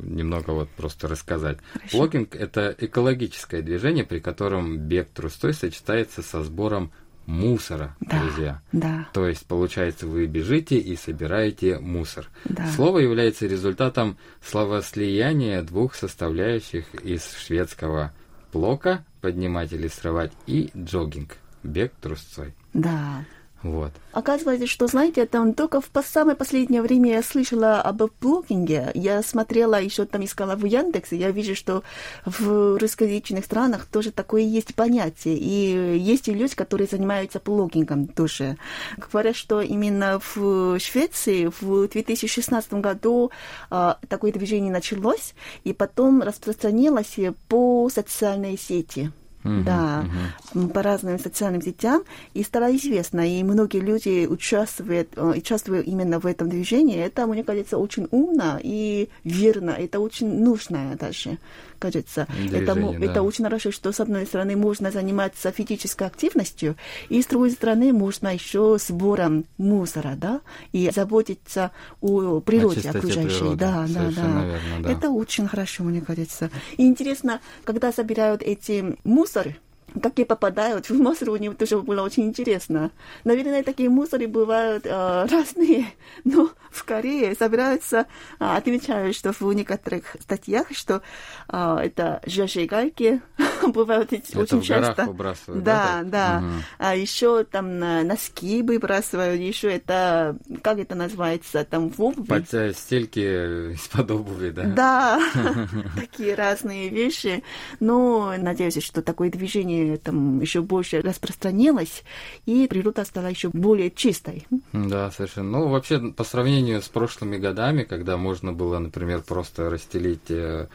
немного 0.02 0.52
вот 0.52 0.68
просто 0.70 1.06
рассказать. 1.06 1.58
Хорошо. 1.74 1.98
Блогинг 1.98 2.34
это 2.34 2.74
экологическое 2.78 3.60
движение, 3.62 4.04
при 4.04 4.20
котором 4.20 4.78
бег 4.78 5.08
трустой 5.12 5.52
сочетается 5.54 6.22
со 6.22 6.42
сбором 6.44 6.92
мусора, 7.28 7.94
Да. 8.00 8.20
друзья. 8.22 8.62
Да. 8.72 9.06
То 9.12 9.28
есть, 9.28 9.46
получается, 9.46 10.06
вы 10.06 10.26
бежите 10.26 10.78
и 10.78 10.96
собираете 10.96 11.78
мусор. 11.78 12.26
Да. 12.46 12.66
Слово 12.72 13.00
является 13.00 13.46
результатом 13.46 14.16
словослияния 14.42 15.62
двух 15.62 15.94
составляющих 15.94 16.94
из 17.04 17.30
шведского 17.36 18.12
блока 18.52 19.04
поднимать 19.20 19.72
или 19.72 19.88
срывать 19.88 20.32
и 20.46 20.70
джогинг 20.76 21.36
бег 21.62 21.92
трусцой. 22.00 22.54
Да. 22.72 23.24
Вот. 23.62 23.92
Оказывается, 24.12 24.68
что, 24.68 24.86
знаете, 24.86 25.26
там 25.26 25.52
только 25.52 25.80
в 25.80 25.90
самое 26.04 26.36
последнее 26.36 26.80
время 26.80 27.14
я 27.14 27.22
слышала 27.22 27.80
об 27.80 28.02
блогинге. 28.20 28.90
Я 28.94 29.22
смотрела, 29.22 29.80
еще 29.80 30.04
там 30.04 30.24
искала 30.24 30.54
в 30.54 30.64
Яндексе, 30.64 31.16
я 31.16 31.32
вижу, 31.32 31.56
что 31.56 31.82
в 32.24 32.78
русскоязычных 32.78 33.44
странах 33.44 33.86
тоже 33.86 34.12
такое 34.12 34.42
есть 34.42 34.74
понятие. 34.74 35.36
И 35.36 35.98
есть 35.98 36.28
и 36.28 36.34
люди, 36.34 36.54
которые 36.54 36.86
занимаются 36.86 37.40
блогингом 37.44 38.06
тоже. 38.06 38.56
Говорят, 38.96 39.34
что 39.34 39.60
именно 39.60 40.20
в 40.34 40.78
Швеции 40.78 41.50
в 41.60 41.88
2016 41.88 42.74
году 42.74 43.32
а, 43.70 43.98
такое 44.08 44.32
движение 44.32 44.72
началось, 44.72 45.34
и 45.64 45.72
потом 45.72 46.22
распространилось 46.22 47.16
по 47.48 47.88
социальной 47.88 48.56
сети. 48.56 49.10
Мгм, 49.44 49.64
да, 49.64 50.06
м, 50.54 50.68
по 50.70 50.82
разным 50.82 51.18
социальным 51.18 51.62
сетям, 51.62 52.02
и 52.34 52.42
стало 52.42 52.74
известно, 52.76 53.20
и 53.20 53.42
многие 53.44 53.80
люди 53.80 54.26
участвуют, 54.26 55.08
э, 55.16 55.34
участвуют 55.38 55.86
именно 55.86 56.18
в 56.18 56.26
этом 56.26 56.48
движении. 56.48 56.98
Это, 56.98 57.26
мне 57.26 57.44
кажется, 57.44 57.78
очень 57.78 58.08
умно 58.10 58.58
и 58.62 59.08
верно, 59.24 59.70
это 59.70 60.00
очень 60.00 60.42
нужно 60.42 60.96
даже, 60.98 61.38
кажется. 61.78 62.26
это, 62.52 62.74
Движение, 62.74 62.98
да. 62.98 63.06
это 63.06 63.22
очень 63.22 63.44
хорошо, 63.44 63.70
что, 63.70 63.92
с 63.92 64.00
одной 64.00 64.26
стороны, 64.26 64.56
можно 64.56 64.90
заниматься 64.90 65.50
физической 65.50 66.06
активностью, 66.06 66.76
и, 67.08 67.22
с 67.22 67.26
другой 67.26 67.50
стороны, 67.50 67.92
можно 67.92 68.32
еще 68.32 68.76
сбором 68.78 69.44
мусора, 69.56 70.14
да, 70.16 70.40
и 70.72 70.90
заботиться 70.94 71.70
о 72.00 72.40
природе 72.40 72.76
чистоте 72.76 72.98
окружающей. 72.98 73.38
природы. 73.38 73.56
Да, 73.56 73.86
да, 73.88 74.10
да. 74.10 74.44
верно, 74.44 74.60
да. 74.80 74.92
Это 74.92 75.10
очень 75.10 75.48
хорошо, 75.48 75.84
мне 75.84 76.00
кажется. 76.00 76.50
И 76.76 76.86
интересно, 76.86 77.40
когда 77.64 77.92
собирают 77.92 78.42
эти 78.42 78.96
мусоры, 79.04 79.56
какие 80.02 80.26
попадают 80.26 80.90
в 80.90 80.94
мусор, 81.00 81.30
мне 81.30 81.52
тоже 81.52 81.78
было 81.78 82.02
очень 82.02 82.24
интересно. 82.24 82.90
Наверное, 83.24 83.62
такие 83.62 83.88
мусоры 83.88 84.26
бывают 84.28 84.86
э, 84.86 85.26
разные, 85.30 85.86
но 86.24 86.50
в 86.70 86.84
Корее 86.84 87.34
собираются, 87.34 88.06
а, 88.38 88.56
отмечают, 88.56 89.16
что 89.16 89.32
в 89.32 89.40
некоторых 89.52 90.16
статьях, 90.20 90.66
что 90.72 91.02
а, 91.48 91.82
это 91.82 92.20
зажигалки 92.26 93.20
бывают 93.62 94.12
Это 94.12 94.38
очень 94.40 94.60
в 94.62 94.68
горах 94.68 94.86
часто. 94.88 95.04
выбрасывают, 95.06 95.64
Да, 95.64 96.00
да, 96.02 96.04
да. 96.04 96.40
Мгм. 96.40 96.62
А 96.78 96.94
еще 96.96 97.44
там 97.44 97.78
носки 97.78 98.62
выбрасывают, 98.62 99.40
еще 99.40 99.72
это, 99.72 100.36
как 100.62 100.78
это 100.78 100.94
называется, 100.94 101.64
там 101.64 101.88
в 101.90 102.00
обуви. 102.00 102.26
Под 102.26 102.52
э, 102.54 102.72
стельки 102.74 103.72
из-под 103.72 104.10
обуви, 104.10 104.50
да? 104.50 104.64
Да, 104.64 105.20
такие 105.96 106.34
разные 106.34 106.88
вещи. 106.88 107.42
Но 107.80 108.34
надеюсь, 108.36 108.82
что 108.82 109.02
такое 109.02 109.30
движение 109.30 109.77
там 110.02 110.40
еще 110.40 110.62
больше 110.62 111.00
распространилось, 111.00 112.02
и 112.46 112.66
природа 112.68 113.04
стала 113.04 113.26
еще 113.26 113.50
более 113.52 113.90
чистой. 113.90 114.46
Да, 114.72 115.10
совершенно. 115.10 115.50
Ну, 115.58 115.68
вообще, 115.68 115.98
по 116.12 116.24
сравнению 116.24 116.82
с 116.82 116.88
прошлыми 116.88 117.36
годами, 117.36 117.84
когда 117.84 118.16
можно 118.16 118.52
было, 118.52 118.78
например, 118.78 119.22
просто 119.22 119.70
расстелить 119.70 120.30
э, 120.30 120.68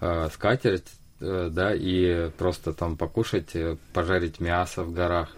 э, 0.00 0.28
скатерть, 0.32 0.88
э, 1.20 1.48
да, 1.52 1.74
и 1.74 2.30
просто 2.38 2.72
там 2.72 2.96
покушать, 2.96 3.50
э, 3.54 3.76
пожарить 3.92 4.40
мясо 4.40 4.82
в 4.82 4.92
горах, 4.92 5.28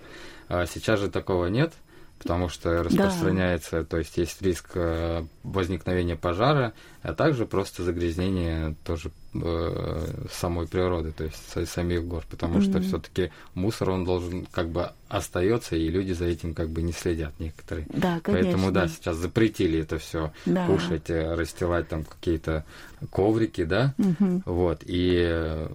а 0.49 0.67
сейчас 0.67 1.01
же 1.01 1.11
такого 1.11 1.47
нет, 1.47 1.73
потому 2.19 2.49
что 2.49 2.83
распространяется, 2.83 3.85
то 3.85 3.99
есть 3.99 4.17
есть 4.17 4.41
риск 4.43 4.71
э, 4.75 5.25
возникновения 5.43 6.17
пожара, 6.17 6.73
а 7.03 7.15
также 7.15 7.47
просто 7.47 7.83
загрязнение 7.83 8.77
тоже 8.85 9.11
самой 10.31 10.67
природы, 10.69 11.13
то 11.13 11.25
есть 11.25 11.37
са- 11.55 11.67
самих 11.67 12.05
гор, 12.05 12.25
потому 12.31 12.61
что 12.61 12.79
Мгм. 12.79 12.83
все-таки 12.83 13.31
мусор 13.55 13.91
он 13.91 14.05
должен 14.05 14.47
как 14.51 14.69
бы 14.69 14.91
остается, 15.09 15.77
и 15.77 15.89
люди 15.89 16.13
за 16.13 16.25
этим 16.27 16.55
как 16.55 16.69
бы 16.71 16.83
не 16.83 16.93
следят 16.93 17.33
некоторые. 17.39 17.87
Да, 17.93 18.21
конечно. 18.23 18.33
Поэтому 18.51 18.71
да, 18.73 18.89
сейчас 18.89 19.17
запретили 19.17 19.81
это 19.81 19.99
все 19.99 20.33
Да. 20.47 20.67
кушать, 20.67 21.09
э, 21.11 21.35
расстилать 21.35 21.89
там 21.89 22.05
какие-то 22.05 22.65
коврики, 23.11 23.65
да, 23.65 23.95
Мгм. 23.99 24.43
вот. 24.47 24.83
И 24.87 25.15
э, 25.23 25.69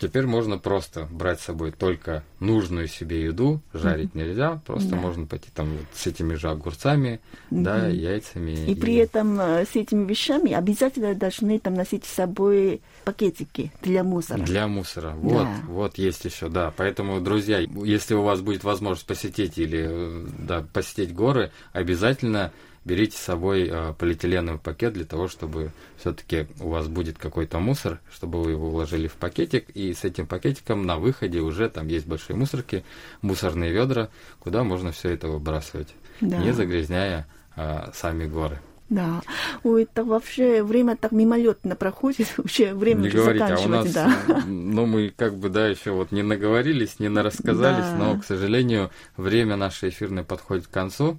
теперь 0.00 0.26
можно 0.26 0.58
просто 0.58 1.06
брать 1.10 1.40
с 1.40 1.44
собой 1.44 1.70
только 1.72 2.24
нужную 2.40 2.88
себе 2.88 3.22
еду, 3.24 3.60
жарить 3.72 4.14
нельзя, 4.14 4.60
просто 4.66 4.90
Да. 4.90 4.96
можно 4.96 5.26
пойти 5.26 5.48
там 5.54 5.68
вот 5.70 5.86
с 5.94 6.06
этими 6.06 6.34
же 6.34 6.48
огурцами, 6.50 7.20
да, 7.50 7.86
яйцами. 7.88 8.52
И 8.70 8.74
при 8.74 8.94
этом 8.96 9.38
э, 9.40 9.64
с 9.64 9.76
этими 9.76 10.04
вещами 10.06 10.52
обязательно 10.52 11.14
должны 11.14 11.58
там 11.60 11.74
носить 11.74 12.04
с 12.04 12.12
собой 12.12 12.75
пакетики 13.04 13.72
для 13.82 14.02
мусора. 14.04 14.38
Для 14.42 14.66
мусора. 14.68 15.10
Вот, 15.16 15.44
Да. 15.44 15.54
вот 15.68 15.98
есть 15.98 16.24
еще, 16.24 16.48
да. 16.48 16.72
Поэтому, 16.76 17.20
друзья, 17.20 17.58
если 17.60 18.14
у 18.14 18.22
вас 18.22 18.40
будет 18.40 18.64
возможность 18.64 19.06
посетить 19.06 19.58
или 19.58 19.86
э, 19.88 20.26
да, 20.38 20.64
посетить 20.72 21.14
горы, 21.14 21.50
обязательно 21.72 22.52
берите 22.84 23.16
с 23.16 23.20
собой 23.20 23.68
э, 23.68 23.94
полиэтиленовый 23.98 24.60
пакет 24.60 24.92
для 24.92 25.04
того, 25.04 25.26
чтобы 25.26 25.72
все-таки 25.98 26.46
у 26.60 26.68
вас 26.68 26.86
будет 26.86 27.18
какой-то 27.18 27.58
мусор, 27.58 27.98
чтобы 28.12 28.40
вы 28.42 28.52
его 28.52 28.70
вложили 28.70 29.08
в 29.08 29.14
пакетик, 29.14 29.70
и 29.70 29.92
с 29.92 30.04
этим 30.04 30.26
пакетиком 30.28 30.86
на 30.86 30.96
выходе 30.98 31.40
уже 31.40 31.68
там 31.68 31.88
есть 31.88 32.06
большие 32.06 32.36
мусорки, 32.36 32.84
мусорные 33.22 33.72
ведра, 33.72 34.08
куда 34.38 34.62
можно 34.62 34.92
все 34.92 35.10
это 35.10 35.26
выбрасывать, 35.28 35.88
Да. 36.20 36.38
не 36.38 36.52
загрязняя 36.52 37.26
э, 37.56 37.90
сами 37.92 38.26
горы. 38.26 38.60
Да. 38.88 39.20
Ой, 39.64 39.82
это 39.82 40.04
вообще 40.04 40.62
время 40.62 40.96
так 40.96 41.10
мимолетно 41.12 41.74
проходит, 41.74 42.32
вообще 42.36 42.72
время 42.72 43.00
не 43.00 43.08
уже 43.08 43.16
говорите, 43.18 43.44
а 43.44 43.58
у 43.60 43.68
нас, 43.68 43.92
да. 43.92 44.12
ну, 44.46 44.86
мы 44.86 45.12
как 45.16 45.36
бы, 45.36 45.48
да, 45.48 45.66
еще 45.66 45.90
вот 45.90 46.12
не 46.12 46.22
наговорились, 46.22 47.00
не 47.00 47.08
нарассказались, 47.08 47.84
Да. 47.84 47.96
но, 47.96 48.20
к 48.20 48.24
сожалению, 48.24 48.90
время 49.16 49.56
наше 49.56 49.88
эфирное 49.88 50.22
подходит 50.22 50.68
к 50.68 50.70
концу. 50.70 51.18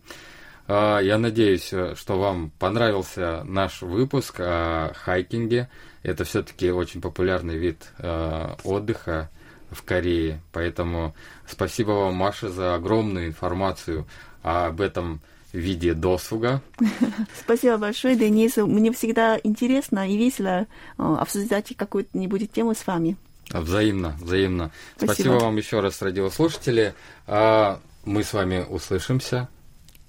А, 0.68 1.00
Я 1.00 1.18
надеюсь, 1.18 1.70
э, 1.74 1.96
что 1.96 2.20
вам 2.20 2.52
понравился 2.60 3.44
наш 3.46 3.82
выпуск 3.82 4.36
о 4.40 4.94
хайкинге. 4.96 5.70
Это 6.04 6.24
все-таки 6.24 6.72
очень 6.72 7.02
популярный 7.02 7.58
вид 7.58 7.88
э, 8.00 8.56
отдыха 8.64 9.30
в 9.72 9.84
Корее. 9.84 10.42
Поэтому 10.54 11.16
спасибо 11.46 11.92
вам, 11.92 12.16
Маша, 12.16 12.50
за 12.50 12.76
огромную 12.76 13.28
информацию 13.28 14.06
об 14.42 14.80
этом 14.80 15.22
виде 15.54 15.94
досуга. 15.94 16.62
Спасибо 17.44 17.78
большое, 17.78 18.16
Денис. 18.16 18.58
Мне 18.58 18.92
всегда 18.92 19.40
интересно 19.44 20.10
и 20.10 20.18
весело 20.18 20.68
э, 20.98 21.16
обсуждать 21.20 21.74
какую-нибудь 21.76 22.52
тему 22.52 22.74
с 22.76 22.86
вами. 22.86 23.16
Взаимно, 23.52 24.18
взаимно. 24.22 24.72
Спасибо. 24.98 25.14
Спасибо, 25.14 25.34
вам 25.44 25.56
еще 25.58 25.80
раз, 25.80 26.02
радиослушатели. 26.02 26.94
А, 27.28 27.80
Мы 28.04 28.24
с 28.24 28.34
вами 28.34 28.66
услышимся 28.68 29.48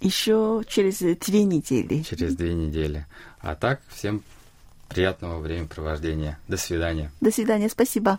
Еще 0.00 0.62
через 0.66 0.98
две 0.98 1.44
недели. 1.44 2.02
через 2.02 2.34
две 2.34 2.52
недели. 2.54 3.06
А 3.40 3.54
так, 3.54 3.80
всем 3.88 4.22
приятного 4.88 5.38
времяпровождения. 5.38 6.38
До 6.48 6.56
свидания. 6.56 7.12
До 7.20 7.30
свидания, 7.30 7.68
спасибо. 7.68 8.18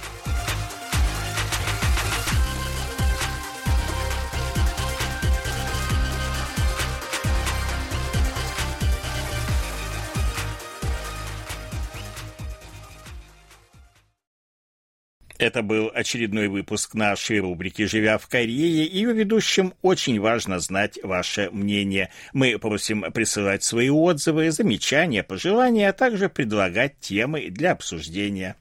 Это 15.41 15.63
был 15.63 15.89
очередной 15.91 16.49
выпуск 16.49 16.93
нашей 16.93 17.39
рубрики 17.39 17.87
«Живя 17.87 18.19
в 18.19 18.27
Корее», 18.27 18.85
ее 18.85 19.11
ведущим 19.11 19.73
очень 19.81 20.19
важно 20.19 20.59
знать 20.59 20.99
ваше 21.01 21.49
мнение. 21.51 22.11
Мы 22.31 22.59
просим 22.59 23.11
присылать 23.11 23.63
свои 23.63 23.89
отзывы, 23.89 24.51
замечания, 24.51 25.23
пожелания, 25.23 25.89
а 25.89 25.93
также 25.93 26.29
предлагать 26.29 26.99
темы 26.99 27.49
для 27.49 27.71
обсуждения. 27.71 28.55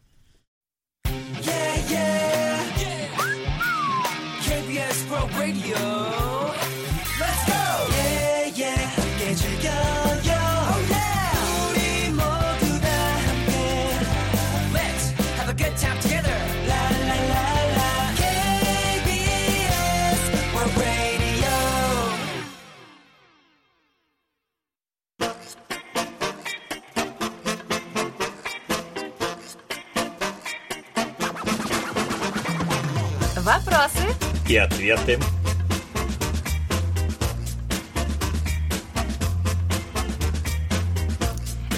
И 34.50 34.56
ответы. 34.56 35.16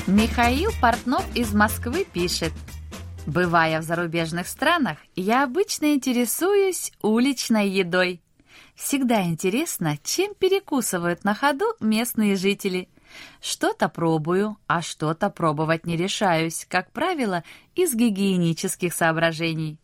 Михаил 0.06 0.70
Портнов 0.80 1.24
из 1.36 1.52
Москвы 1.52 2.06
пишет. 2.10 2.52
Бывая 3.26 3.80
в 3.80 3.84
зарубежных 3.84 4.48
странах, 4.48 4.96
я 5.14 5.44
обычно 5.44 5.92
интересуюсь 5.92 6.92
уличной 7.02 7.68
едой. 7.68 8.22
Всегда 8.74 9.22
интересно, 9.22 9.98
чем 10.02 10.34
перекусывают 10.34 11.24
на 11.24 11.34
ходу 11.34 11.66
местные 11.78 12.36
жители. 12.36 12.88
Что-то 13.42 13.90
пробую, 13.90 14.56
а 14.66 14.80
что-то 14.80 15.28
пробовать 15.28 15.84
не 15.84 15.98
решаюсь, 15.98 16.66
как 16.70 16.90
правило, 16.90 17.44
из 17.74 17.94
гигиенических 17.94 18.94
соображений. 18.94 19.78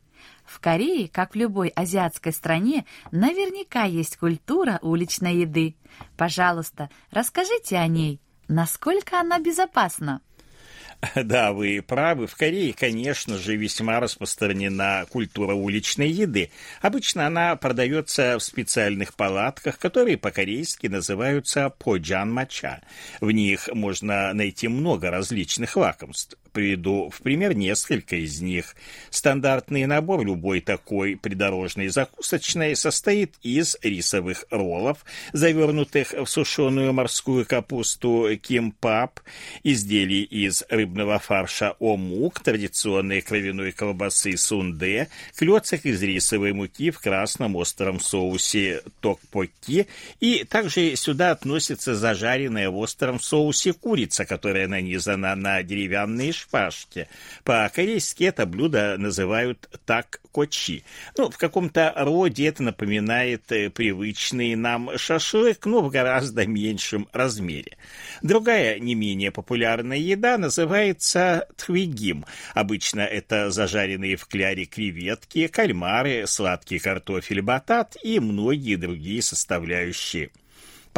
В 0.48 0.60
Корее, 0.60 1.08
как 1.08 1.34
в 1.34 1.36
любой 1.36 1.68
азиатской 1.68 2.32
стране, 2.32 2.86
наверняка 3.10 3.84
есть 3.84 4.16
культура 4.16 4.78
уличной 4.80 5.36
еды. 5.36 5.76
Пожалуйста, 6.16 6.88
расскажите 7.10 7.76
о 7.76 7.86
ней. 7.86 8.18
Насколько 8.48 9.20
она 9.20 9.38
безопасна? 9.38 10.22
Да, 11.14 11.52
вы 11.52 11.82
правы. 11.86 12.26
В 12.26 12.34
Корее, 12.34 12.72
конечно 12.72 13.38
же, 13.38 13.56
весьма 13.56 14.00
распространена 14.00 15.06
культура 15.10 15.54
уличной 15.54 16.10
еды. 16.10 16.50
Обычно 16.80 17.26
она 17.26 17.54
продается 17.56 18.38
в 18.38 18.42
специальных 18.42 19.14
палатках, 19.14 19.78
которые 19.78 20.16
по-корейски 20.16 20.86
называются 20.86 21.70
поджан-мача. 21.70 22.80
В 23.20 23.30
них 23.30 23.68
можно 23.72 24.32
найти 24.32 24.66
много 24.66 25.10
различных 25.10 25.76
лакомств 25.76 26.36
приведу 26.58 27.08
в 27.08 27.22
пример 27.22 27.54
несколько 27.54 28.16
из 28.16 28.40
них. 28.40 28.74
Стандартный 29.10 29.86
набор 29.86 30.26
любой 30.26 30.60
такой 30.60 31.14
придорожной 31.14 31.86
закусочной 31.86 32.74
состоит 32.74 33.34
из 33.44 33.76
рисовых 33.80 34.44
роллов, 34.50 35.04
завернутых 35.32 36.14
в 36.14 36.26
сушеную 36.26 36.92
морскую 36.92 37.46
капусту 37.46 38.26
кимпап, 38.42 39.20
изделий 39.62 40.24
из 40.24 40.64
рыбного 40.68 41.20
фарша 41.20 41.76
омук, 41.78 42.40
традиционной 42.40 43.20
кровяной 43.20 43.70
колбасы 43.70 44.36
сунде, 44.36 45.06
клёцок 45.36 45.86
из 45.86 46.02
рисовой 46.02 46.54
муки 46.54 46.90
в 46.90 46.98
красном 46.98 47.54
остром 47.54 48.00
соусе 48.00 48.82
токпоки, 49.00 49.86
и 50.18 50.42
также 50.42 50.96
сюда 50.96 51.30
относится 51.30 51.94
зажаренная 51.94 52.68
в 52.68 52.78
остром 52.78 53.20
соусе 53.20 53.74
курица, 53.74 54.24
которая 54.24 54.66
нанизана 54.66 55.36
на 55.36 55.62
деревянные 55.62 56.32
шпажке. 56.48 57.08
По-корейски 57.44 58.24
это 58.24 58.46
блюдо 58.46 58.96
называют 58.98 59.68
так 59.84 60.20
кочи. 60.32 60.84
Ну, 61.16 61.30
в 61.30 61.36
каком-то 61.36 61.92
роде 61.96 62.46
это 62.46 62.62
напоминает 62.62 63.50
э, 63.52 63.70
привычный 63.70 64.54
нам 64.54 64.96
шашлык, 64.96 65.66
но 65.66 65.82
в 65.82 65.90
гораздо 65.90 66.46
меньшем 66.46 67.08
размере. 67.12 67.76
Другая 68.22 68.78
не 68.78 68.94
менее 68.94 69.30
популярная 69.30 69.98
еда 69.98 70.38
называется 70.38 71.46
тхвигим. 71.56 72.24
Обычно 72.54 73.00
это 73.00 73.50
зажаренные 73.50 74.16
в 74.16 74.26
кляре 74.26 74.64
креветки, 74.64 75.46
кальмары, 75.48 76.26
сладкий 76.26 76.78
картофель 76.78 77.42
батат 77.42 77.96
и 78.02 78.20
многие 78.20 78.76
другие 78.76 79.22
составляющие. 79.22 80.30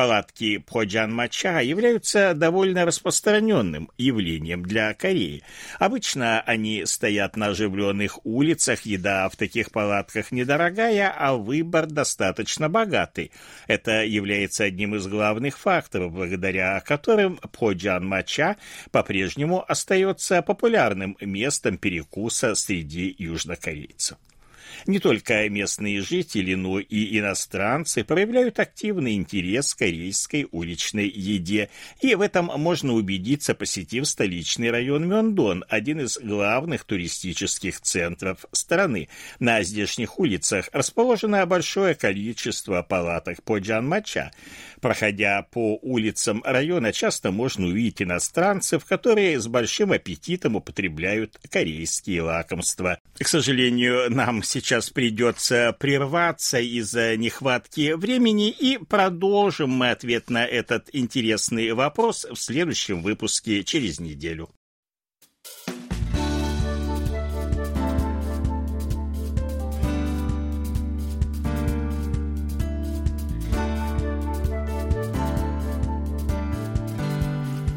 Палатки 0.00 0.56
Пходжан-Мача 0.56 1.60
являются 1.60 2.32
довольно 2.32 2.86
распространенным 2.86 3.90
явлением 3.98 4.62
для 4.62 4.94
Кореи. 4.94 5.42
Обычно 5.78 6.40
они 6.40 6.86
стоят 6.86 7.36
на 7.36 7.48
оживленных 7.48 8.24
улицах, 8.24 8.86
еда 8.86 9.28
в 9.28 9.36
таких 9.36 9.70
палатках 9.70 10.32
недорогая, 10.32 11.14
а 11.14 11.34
выбор 11.34 11.84
достаточно 11.84 12.70
богатый. 12.70 13.30
Это 13.66 14.02
является 14.02 14.64
одним 14.64 14.94
из 14.94 15.06
главных 15.06 15.58
факторов, 15.58 16.14
благодаря 16.14 16.80
которым 16.80 17.38
Пходжан-Мача 17.52 18.56
по-прежнему 18.92 19.62
остается 19.70 20.40
популярным 20.40 21.14
местом 21.20 21.76
перекуса 21.76 22.54
среди 22.54 23.14
южнокорейцев. 23.18 24.16
Не 24.86 24.98
только 24.98 25.48
местные 25.48 26.00
жители, 26.00 26.54
но 26.54 26.78
и 26.78 27.18
иностранцы 27.18 28.04
проявляют 28.04 28.58
активный 28.58 29.14
интерес 29.14 29.74
к 29.74 29.78
корейской 29.78 30.46
уличной 30.50 31.08
еде, 31.08 31.70
и 32.00 32.14
в 32.14 32.20
этом 32.20 32.46
можно 32.46 32.92
убедиться, 32.94 33.54
посетив 33.54 34.06
столичный 34.06 34.70
район 34.70 35.08
Мёндон, 35.08 35.64
один 35.68 36.00
из 36.00 36.18
главных 36.18 36.84
туристических 36.84 37.80
центров 37.80 38.44
страны. 38.52 39.08
На 39.38 39.62
здешних 39.62 40.18
улицах 40.18 40.68
расположено 40.72 41.44
большое 41.46 41.94
количество 41.94 42.82
палаток 42.82 43.42
по 43.42 43.58
Джанмача. 43.58 44.30
Проходя 44.80 45.42
по 45.42 45.78
улицам 45.82 46.42
района, 46.44 46.92
часто 46.92 47.30
можно 47.30 47.66
увидеть 47.66 48.02
иностранцев, 48.02 48.84
которые 48.84 49.38
с 49.38 49.46
большим 49.46 49.92
аппетитом 49.92 50.56
употребляют 50.56 51.38
корейские 51.50 52.22
лакомства. 52.22 52.98
К 53.18 53.28
сожалению, 53.28 54.10
нам 54.10 54.42
сейчас 54.42 54.69
придется 54.94 55.76
прерваться 55.78 56.60
из-за 56.60 57.16
нехватки 57.16 57.92
времени 57.92 58.50
и 58.50 58.78
продолжим 58.78 59.70
мы 59.70 59.90
ответ 59.90 60.30
на 60.30 60.46
этот 60.46 60.88
интересный 60.92 61.72
вопрос 61.72 62.24
в 62.30 62.36
следующем 62.36 63.02
выпуске 63.02 63.64
через 63.64 63.98
неделю. 63.98 64.48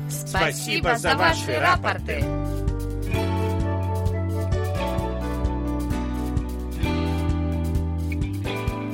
Спасибо 0.09 0.97
за 0.97 1.15
ваши 1.15 1.57
рапорты. 1.59 2.52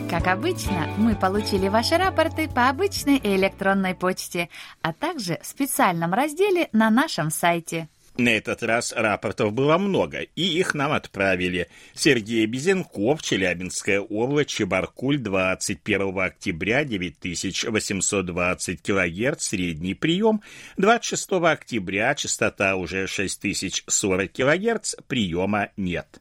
Как 0.09 0.25
обычно, 0.25 0.87
мы 0.97 1.15
получили 1.15 1.67
ваши 1.67 1.95
рапорты 1.95 2.49
по 2.49 2.67
обычной 2.67 3.19
электронной 3.23 3.93
почте, 3.93 4.49
а 4.81 4.91
также 4.91 5.37
в 5.39 5.45
специальном 5.45 6.15
разделе 6.15 6.67
на 6.71 6.89
нашем 6.89 7.29
сайте. 7.29 7.89
На 8.17 8.29
этот 8.29 8.63
раз 8.63 8.91
рапортов 8.91 9.53
было 9.53 9.77
много, 9.77 10.21
и 10.21 10.41
их 10.41 10.73
нам 10.73 10.93
отправили. 10.93 11.67
Сергей 11.93 12.47
Безенков, 12.47 13.21
Челябинская 13.21 14.01
область, 14.01 14.49
Чебаркуль, 14.49 15.19
21 15.19 16.19
октября, 16.19 16.83
9820 16.85 18.81
кГц, 18.81 19.43
средний 19.43 19.93
прием. 19.93 20.41
26 20.77 21.31
октября, 21.33 22.15
частота 22.15 22.75
уже 22.75 23.05
6040 23.05 24.31
кГц, 24.33 24.95
приема 25.07 25.69
нет. 25.77 26.19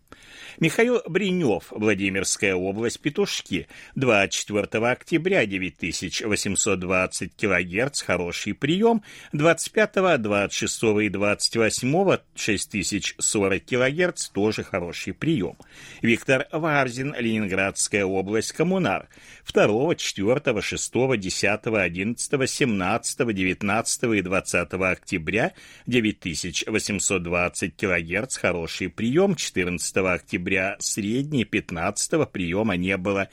Михаил 0.60 1.00
Бринев, 1.06 1.66
Владимирская 1.70 2.56
область, 2.56 2.98
Петушки, 2.98 3.68
24 3.94 4.86
октября, 4.88 5.46
9820 5.46 7.36
кГц, 7.36 8.02
хороший 8.02 8.54
прием, 8.54 9.02
25, 9.32 10.20
26 10.20 10.82
и 10.82 11.08
28 11.10 12.18
6040 12.34 13.64
кГц, 13.64 14.28
тоже 14.30 14.64
хороший 14.64 15.12
прием. 15.14 15.56
Виктор 16.02 16.48
Варзин, 16.50 17.14
Ленинградская 17.16 18.04
область, 18.04 18.50
Коммунар, 18.50 19.08
2, 19.46 19.94
4, 19.94 20.60
6, 20.60 20.92
10, 21.18 21.66
11, 21.66 22.50
17, 22.50 23.34
19 23.34 24.04
и 24.04 24.22
20 24.22 24.72
октября, 24.72 25.52
9820 25.86 27.76
кГц, 27.76 28.36
хороший 28.38 28.88
прием, 28.88 29.36
14 29.36 29.96
октября, 29.98 30.47
октября, 30.48 30.76
средней 30.78 31.44
15 31.44 32.30
приема 32.30 32.76
не 32.76 32.96
было. 32.96 33.28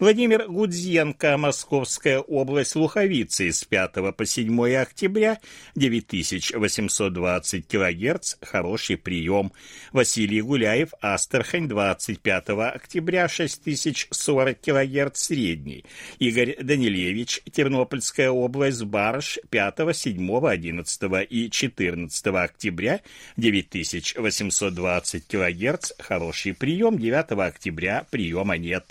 Владимир 0.00 0.48
Гудзенко, 0.48 1.36
Московская 1.36 2.20
область, 2.20 2.74
Луховицы 2.74 3.52
с 3.52 3.64
5 3.64 4.16
по 4.16 4.24
7 4.24 4.74
октября, 4.76 5.38
9820 5.74 7.68
кГц, 7.68 8.36
хороший 8.40 8.96
прием. 8.96 9.52
Василий 9.92 10.40
Гуляев, 10.40 10.94
Астрахань, 11.02 11.68
25 11.68 12.48
октября, 12.48 13.28
6040 13.28 14.58
кГц, 14.58 15.18
средний. 15.20 15.84
Игорь 16.18 16.56
Данилевич, 16.58 17.42
Тернопольская 17.52 18.30
область, 18.30 18.82
Барыш, 18.84 19.38
5, 19.50 19.94
7, 19.94 20.48
11 20.48 21.02
и 21.28 21.50
14 21.50 22.26
октября, 22.28 23.02
9820 23.36 25.26
кГц, 25.26 25.92
хороший 25.98 26.54
прием. 26.54 26.98
9 26.98 27.32
октября 27.32 28.06
приема 28.10 28.56
нет. 28.56 28.86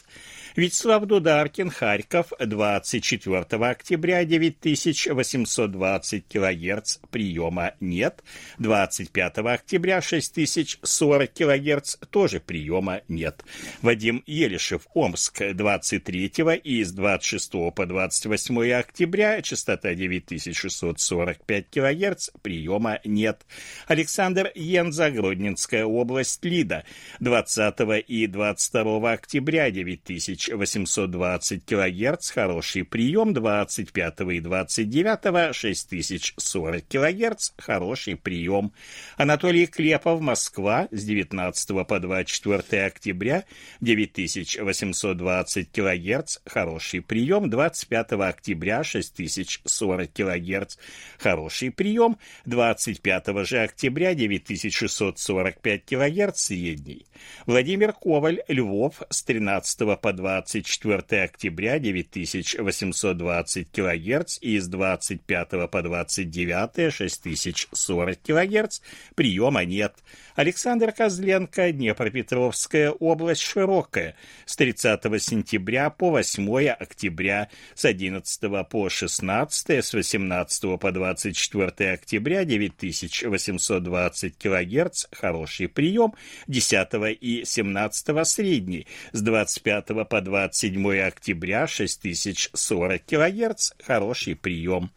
Вячеслав 0.59 1.05
Дударкин, 1.05 1.69
Харьков, 1.69 2.33
24 2.37 3.45
октября, 3.65 4.25
9820 4.25 6.25
кГц, 6.27 6.97
приема 7.09 7.75
нет. 7.79 8.21
25 8.57 9.37
октября, 9.37 10.01
6040 10.01 11.33
кГц, 11.33 11.95
тоже 12.09 12.41
приема 12.41 12.99
нет. 13.07 13.45
Вадим 13.81 14.21
Елишев, 14.27 14.81
Омск, 14.93 15.41
23 15.53 16.33
и 16.61 16.83
с 16.83 16.91
26 16.91 17.51
по 17.73 17.85
28 17.85 18.73
октября, 18.73 19.41
частота 19.41 19.95
9645 19.95 21.69
кГц, 21.69 22.29
приема 22.41 22.99
нет. 23.05 23.45
Александр 23.87 24.51
Янза, 24.55 25.09
Гродненская 25.09 25.85
область, 25.85 26.43
Лида, 26.43 26.83
20 27.21 28.03
и 28.05 28.27
22 28.27 29.11
октября, 29.13 29.71
9000 29.71 30.48
820 30.49 31.65
кГц, 31.65 32.31
хороший 32.31 32.83
прием, 32.83 33.33
25 33.33 34.21
и 34.21 34.39
29 34.39 35.55
6040 35.55 36.87
кГц, 36.87 37.51
хороший 37.57 38.15
прием. 38.15 38.71
Анатолий 39.17 39.67
Клепов, 39.67 40.21
Москва, 40.21 40.87
с 40.91 41.03
19 41.03 41.87
по 41.87 41.99
24 41.99 42.85
октября, 42.85 43.45
9820 43.81 45.71
кГц, 45.71 46.37
хороший 46.45 47.01
прием, 47.01 47.49
25 47.49 48.11
октября, 48.13 48.83
6040 48.83 50.13
кГц, 50.13 50.77
хороший 51.17 51.71
прием, 51.71 52.17
25 52.45 53.45
же 53.45 53.59
октября, 53.59 54.13
9645 54.13 55.85
кГц, 55.85 56.39
средний. 56.39 57.08
Владимир 57.45 57.93
Коваль, 57.93 58.41
Львов, 58.47 59.01
с 59.09 59.23
13 59.23 59.99
по 59.99 60.13
20 60.13 60.39
24 60.39 61.23
октября 61.23 61.79
9820 61.79 63.71
кГц 63.71 64.37
и 64.41 64.59
с 64.59 64.67
25 64.67 65.69
по 65.69 65.81
29 65.81 66.93
6040 66.93 68.21
кГц 68.21 68.79
приема 69.15 69.65
нет. 69.65 69.95
Александр 70.35 70.91
Козленко, 70.93 71.71
Днепропетровская 71.71 72.91
область 72.91 73.41
широкая, 73.41 74.15
с 74.45 74.55
30 74.55 75.21
сентября 75.21 75.89
по 75.89 76.11
8 76.11 76.67
октября, 76.67 77.49
с 77.75 77.83
11 77.83 78.69
по 78.69 78.87
16, 78.89 79.69
с 79.69 79.93
18 79.93 80.79
по 80.79 80.91
24 80.91 81.91
октября 81.91 82.45
9820 82.45 84.37
кГц, 84.37 85.07
хороший 85.11 85.67
прием, 85.67 86.13
10 86.47 87.08
и 87.11 87.45
17 87.45 88.27
средний, 88.27 88.87
с 89.11 89.21
25 89.21 90.07
по 90.07 90.21
27 90.21 90.99
октября 91.01 91.67
6040 91.67 93.01
кГц, 93.05 93.71
хороший 93.83 94.35
прием. 94.35 94.91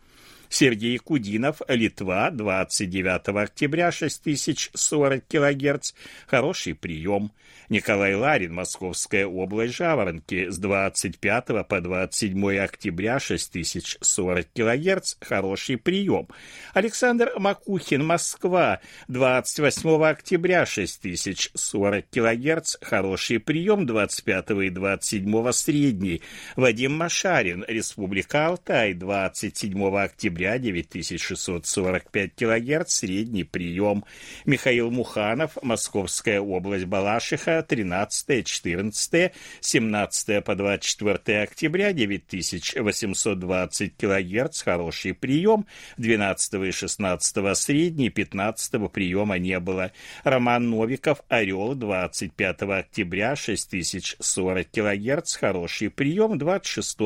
Сергей 0.53 0.99
Кудинов, 0.99 1.63
Литва, 1.67 2.31
29 2.31 3.29
октября, 3.43 3.91
6040 3.91 5.25
кГц. 5.27 5.93
Хороший 6.27 6.75
прием. 6.75 7.33
Николай 7.73 8.15
Ларин, 8.15 8.53
Московская 8.53 9.27
область, 9.27 9.75
Жаворонки, 9.75 10.51
с 10.51 10.59
25 10.59 11.67
по 11.67 11.81
27 11.81 12.59
октября, 12.59 13.19
6040 13.19 14.47
кГц. 14.55 15.15
Хороший 15.23 15.79
прием. 15.79 16.29
Александр 16.75 17.33
Макухин, 17.39 18.05
Москва, 18.05 18.81
28 19.09 20.05
октября, 20.05 20.67
6040 20.67 22.05
кГц. 22.11 22.77
Хороший 22.83 23.41
прием. 23.41 23.87
25 23.87 24.51
и 24.51 24.69
27 24.69 25.53
средний. 25.53 26.21
Вадим 26.57 26.93
Машарин, 26.93 27.65
Республика 27.67 28.49
Алтай, 28.49 28.93
27 28.93 29.97
октября, 29.97 30.42
октября 30.43 30.59
9645 30.59 32.35
кГц, 32.35 32.93
средний 32.93 33.45
прием. 33.45 34.05
Михаил 34.45 34.91
Муханов, 34.91 35.57
Московская 35.63 36.41
область 36.41 36.87
Балашиха, 36.87 37.63
13, 37.63 38.45
14, 38.47 39.33
17 39.61 40.45
по 40.45 40.55
24 40.55 41.43
октября 41.43 41.93
9820 41.93 43.97
кГц, 43.97 44.63
хороший 44.63 45.15
прием. 45.15 45.67
12 45.97 46.55
и 46.55 46.73
16 46.73 47.57
средний, 47.57 48.11
15 48.11 48.91
приема 48.91 49.39
не 49.39 49.59
было. 49.61 49.93
Роман 50.25 50.71
Новиков, 50.71 51.23
Орел, 51.29 51.75
25 51.75 52.63
октября 52.63 53.37
6040 53.37 54.71
кГц, 54.71 55.37
хороший 55.37 55.91
прием. 55.91 56.39
26 56.39 56.99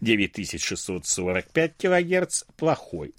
9645 0.00 1.72
кГц, 1.78 2.42
плохой. 2.58 3.14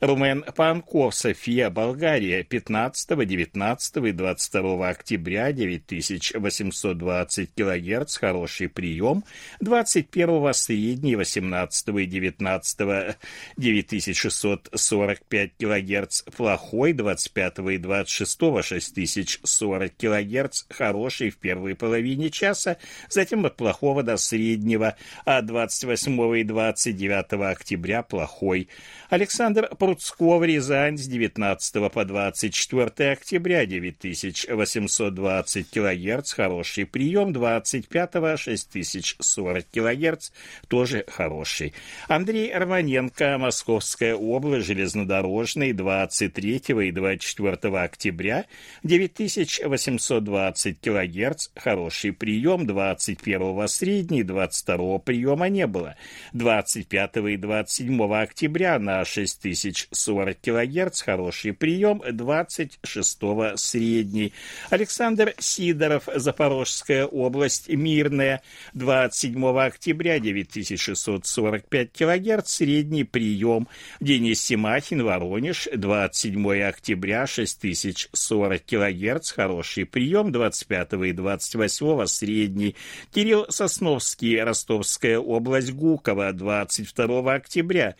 Румен 0.00 0.44
Панков, 0.56 1.14
София, 1.14 1.68
Болгария, 1.68 2.42
15, 2.42 3.18
19 3.26 3.96
и 3.98 4.12
22 4.12 4.88
октября, 4.88 5.52
9820 5.52 7.50
кГц, 7.54 8.16
хороший 8.16 8.70
прием, 8.70 9.24
21 9.60 10.54
средний, 10.54 11.16
18 11.16 11.88
и 11.88 12.06
19 12.06 13.16
9645 13.58 15.50
кГц, 15.58 16.22
плохой, 16.34 16.94
25 16.94 17.58
и 17.58 17.76
26 17.76 18.38
6040 18.62 19.92
кГц, 19.98 20.64
хороший 20.70 21.28
в 21.28 21.36
первой 21.36 21.74
половине 21.74 22.30
часа, 22.30 22.78
затем 23.10 23.44
от 23.44 23.56
плохого 23.56 24.02
до 24.02 24.16
среднего, 24.16 24.96
а 25.26 25.42
28 25.42 26.38
и 26.38 26.44
29 26.44 27.32
октября 27.52 28.02
плохой. 28.02 28.70
Александр 29.10 29.68
Пруцков, 29.90 30.44
Рязань, 30.44 30.96
с 30.96 31.08
19 31.08 31.90
по 31.90 32.04
24 32.04 33.10
октября, 33.10 33.66
9820 33.66 35.68
кГц, 35.68 36.32
хороший 36.32 36.86
прием, 36.86 37.32
25 37.32 38.38
6040 38.38 39.66
кГц, 39.68 40.30
тоже 40.68 41.04
хороший. 41.08 41.74
Андрей 42.06 42.54
Романенко, 42.54 43.36
Московская 43.38 44.14
область, 44.14 44.68
железнодорожный, 44.68 45.72
23 45.72 46.62
и 46.68 46.92
24 46.92 47.78
октября, 47.78 48.46
9820 48.84 50.80
кГц, 50.80 51.48
хороший 51.56 52.12
прием, 52.12 52.64
21 52.64 53.66
средний, 53.66 54.22
22 54.22 55.00
приема 55.00 55.48
не 55.48 55.66
было. 55.66 55.96
25 56.32 57.16
и 57.16 57.36
27 57.36 58.14
октября 58.14 58.78
на 58.78 59.04
6000 59.04 59.79
6040 59.90 60.38
кГц, 60.40 61.02
хороший 61.02 61.52
прием, 61.52 62.02
26 62.10 63.18
средний. 63.56 64.32
Александр 64.70 65.34
Сидоров, 65.38 66.08
Запорожская 66.14 67.06
область, 67.06 67.68
Мирная, 67.68 68.42
27 68.74 69.58
октября 69.58 70.18
9645 70.18 71.92
кГц, 71.92 72.50
средний 72.50 73.04
прием. 73.04 73.68
Денис 74.00 74.40
Симахин, 74.42 75.02
Воронеж, 75.04 75.68
27 75.74 76.62
октября 76.62 77.26
6040 77.26 78.62
кГц, 78.64 79.30
хороший 79.32 79.86
прием, 79.86 80.32
25 80.32 80.92
и 80.92 81.12
28 81.12 82.06
средний. 82.06 82.76
Кирилл 83.12 83.46
Сосновский, 83.48 84.42
Ростовская 84.42 85.18
область, 85.18 85.72
Гуково, 85.72 86.32
22 86.32 87.34
октября 87.34 87.96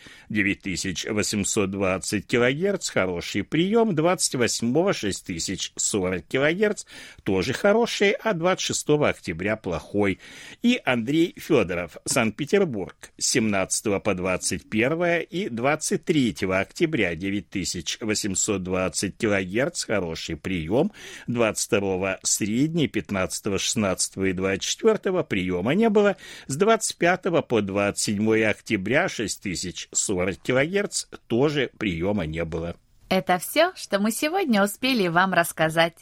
9820 1.70 2.26
кГц, 2.26 2.90
хороший 2.90 3.42
прием, 3.42 3.94
28 3.94 4.92
6040 4.92 6.24
кГц, 6.28 6.84
тоже 7.22 7.52
хороший, 7.52 8.12
а 8.12 8.34
26 8.34 8.88
октября 8.88 9.56
плохой. 9.56 10.18
И 10.62 10.80
Андрей 10.84 11.34
Федоров, 11.36 11.96
Санкт-Петербург, 12.04 12.96
17 13.18 14.02
по 14.02 14.14
21 14.14 15.26
и 15.30 15.48
23 15.48 16.36
октября 16.50 17.14
9820 17.14 19.16
кГц, 19.16 19.84
хороший 19.84 20.36
прием, 20.36 20.92
22 21.26 22.18
средний, 22.22 22.88
15, 22.88 23.60
16 23.60 24.16
и 24.16 24.32
24 24.32 25.24
приема 25.24 25.74
не 25.74 25.88
было, 25.88 26.16
с 26.46 26.56
25 26.56 27.46
по 27.46 27.62
27 27.62 28.44
октября 28.44 29.08
6040 29.08 30.38
кГц 30.42 31.04
тоже 31.26 31.59
приема 31.68 32.26
не 32.26 32.44
было. 32.44 32.76
Это 33.08 33.38
все, 33.38 33.72
что 33.74 33.98
мы 33.98 34.12
сегодня 34.12 34.62
успели 34.62 35.08
вам 35.08 35.32
рассказать. 35.32 35.94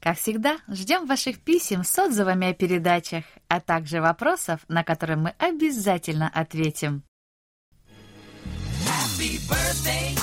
Как 0.00 0.18
всегда, 0.18 0.58
ждем 0.68 1.06
ваших 1.06 1.40
писем 1.40 1.84
с 1.84 1.98
отзывами 1.98 2.48
о 2.48 2.54
передачах, 2.54 3.24
а 3.48 3.60
также 3.60 4.00
вопросов, 4.00 4.60
на 4.68 4.82
которые 4.84 5.16
мы 5.16 5.34
обязательно 5.38 6.28
ответим. 6.28 7.04
Happy 8.84 9.38
birthday. 9.48 10.22